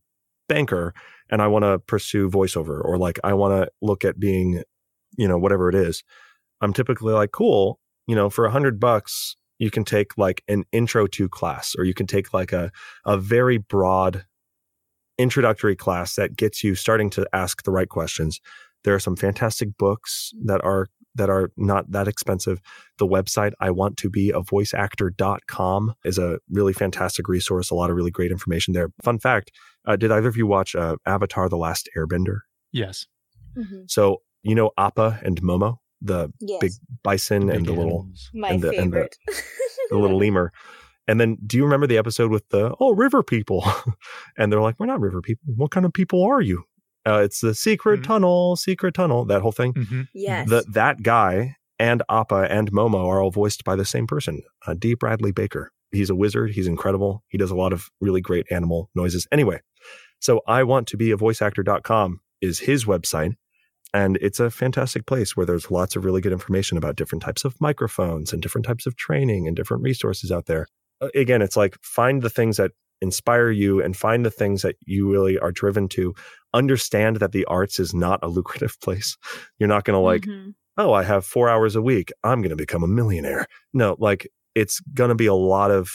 [0.47, 0.93] banker
[1.29, 4.63] and I want to pursue voiceover or like I want to look at being,
[5.17, 6.03] you know, whatever it is,
[6.61, 10.63] I'm typically like, cool, you know, for a hundred bucks, you can take like an
[10.71, 12.71] intro to class or you can take like a,
[13.05, 14.25] a very broad
[15.17, 18.39] introductory class that gets you starting to ask the right questions
[18.83, 22.61] there are some fantastic books that are that are not that expensive.
[22.97, 27.69] The website I want to be a voice actor.com is a really fantastic resource.
[27.71, 28.89] A lot of really great information there.
[29.03, 29.51] Fun fact,
[29.85, 32.39] uh, did either of you watch uh, Avatar The Last Airbender?
[32.71, 33.05] yes.
[33.87, 36.59] So, you know Appa and Momo, the Yes.
[36.61, 36.71] big
[37.03, 38.09] bison and Big the little.
[38.33, 39.17] My and the- and the- favorite.
[39.89, 40.53] the little lemur.
[41.07, 43.65] And then do you remember the episode with the, oh, river people?
[44.37, 45.43] and they're like, we're not river people.
[45.57, 46.63] What kind of people are you?
[47.05, 48.03] Uh, it's the secret Mhm.
[48.03, 49.73] tunnel, secret tunnel, that whole thing.
[49.73, 50.49] hmm Yes.
[50.49, 54.73] The, that guy and Appa and Momo are all voiced by the same person, uh,
[54.77, 54.93] D.
[54.95, 55.71] Bradley Baker.
[55.91, 56.51] He's a wizard.
[56.51, 57.23] He's incredible.
[57.29, 59.27] He does a lot of really great animal noises.
[59.31, 59.61] Anyway,
[60.19, 63.35] so I want to be a voice actor.com is his website.
[63.91, 67.43] And it's a fantastic place where there's lots of really good information about different types
[67.43, 70.67] of microphones and different types of training and different resources out there.
[71.01, 72.71] Uh, Again, it's like find the things that
[73.01, 76.13] inspire you and find the things that you really are driven to.
[76.53, 79.17] Understand that the arts is not a lucrative place.
[79.59, 80.53] You're not going to like, Mhm.
[80.77, 82.11] oh, I have four hours a week.
[82.23, 83.45] I'm going to become a millionaire.
[83.73, 85.91] No, like it's going to be a lot of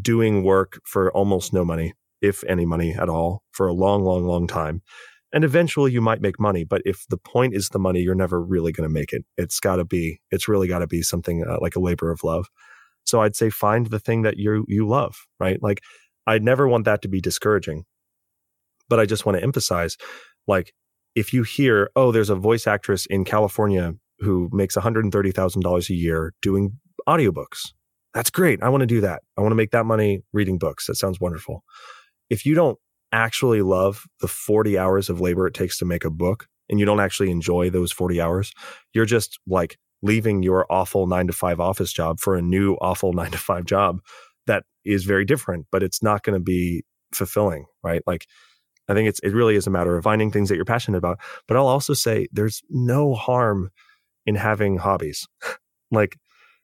[0.00, 1.92] doing work for almost no money,
[2.22, 4.82] if any money at all, for a long, long, long time.
[5.32, 6.64] And eventually you might make money.
[6.64, 9.24] But if the point is the money, you're never really going to make it.
[9.36, 12.22] It's got to be, it's really got to be something uh, like a labor of
[12.22, 12.48] love.
[13.04, 15.62] So I'd say find the thing that you you love, right?
[15.62, 15.80] Like
[16.26, 17.84] I never want that to be discouraging.
[18.88, 19.96] But I just want to emphasize
[20.46, 20.72] like
[21.14, 26.34] if you hear, oh, there's a voice actress in California who makes $130,000 a year
[26.42, 27.72] doing audiobooks.
[28.14, 28.62] That's great.
[28.62, 29.22] I want to do that.
[29.36, 30.86] I want to make that money reading books.
[30.86, 31.64] That sounds wonderful.
[32.30, 32.78] If you don't
[33.12, 36.86] actually love the 40 hours of labor it takes to make a book and you
[36.86, 38.52] don't actually enjoy those 40 hours,
[38.92, 43.12] you're just like leaving your awful nine to five office job for a new awful
[43.14, 44.00] nine to five job
[44.46, 48.02] that is very different, but it's not going to be fulfilling, right?
[48.06, 48.26] Like,
[48.88, 51.18] I think it's, it really is a matter of finding things that you're passionate about.
[51.48, 53.70] But I'll also say there's no harm
[54.26, 55.26] in having hobbies.
[55.90, 56.16] like,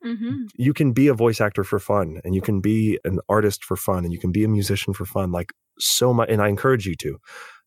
[0.05, 0.49] Mhm.
[0.57, 3.77] you can be a voice actor for fun and you can be an artist for
[3.77, 6.87] fun and you can be a musician for fun like so much and i encourage
[6.89, 7.19] you to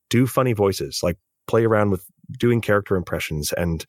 [0.09, 2.03] do funny voices like play around with
[2.38, 3.86] doing character impressions and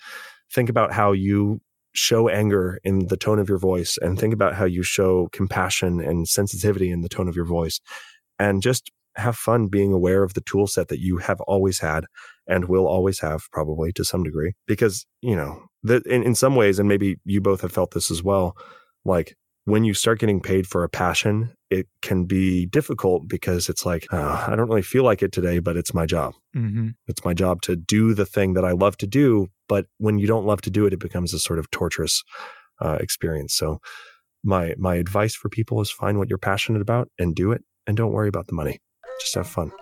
[0.55, 1.61] think about how you
[1.97, 6.01] show anger in the tone of your voice and think about how you show compassion
[6.01, 7.81] and sensitivity in the tone of your voice.
[8.39, 12.05] And just have fun being aware of the tool set that you have always had
[12.47, 14.53] and will always have probably to some degree.
[14.67, 18.11] Because you know that in, in some ways and maybe you both have felt this
[18.11, 18.57] as well
[19.05, 23.85] like when you start getting paid for a passion it can be difficult because it's
[23.85, 26.35] like oh, i don't really feel like it today but it's my job.
[26.55, 30.19] Hmm it's my job to do the thing that i love to do but when
[30.19, 32.23] you don't love to do it it becomes a sort of torturous
[32.81, 33.55] uh, experience.
[33.55, 33.81] So
[34.45, 37.97] my my advice for people is find what you're passionate about and do it and
[37.97, 38.81] don't worry about the money.
[39.21, 39.73] Just have fun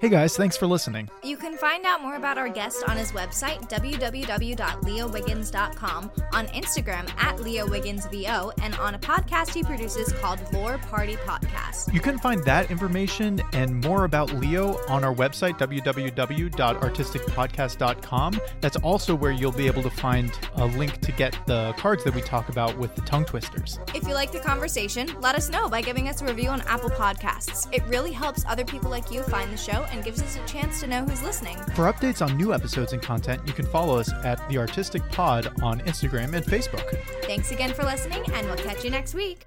[0.00, 1.10] Hey guys, thanks for listening.
[1.22, 7.36] You can find out more about our guest on his website, www.leowiggins.com, on Instagram at
[7.36, 11.92] LeoWigginsVO, and on a podcast he produces called Lore Party Podcast.
[11.92, 18.40] You can find that information and more about Leo on our website, www.artisticpodcast.com.
[18.62, 22.14] That's also where you'll be able to find a link to get the cards that
[22.14, 23.78] we talk about with the tongue twisters.
[23.94, 26.88] If you like the conversation, let us know by giving us a review on Apple
[26.88, 27.68] Podcasts.
[27.70, 30.80] It really helps other people like you find the show and gives us a chance
[30.80, 31.56] to know who's listening.
[31.74, 35.52] For updates on new episodes and content, you can follow us at The Artistic Pod
[35.62, 36.98] on Instagram and Facebook.
[37.24, 39.46] Thanks again for listening, and we'll catch you next week.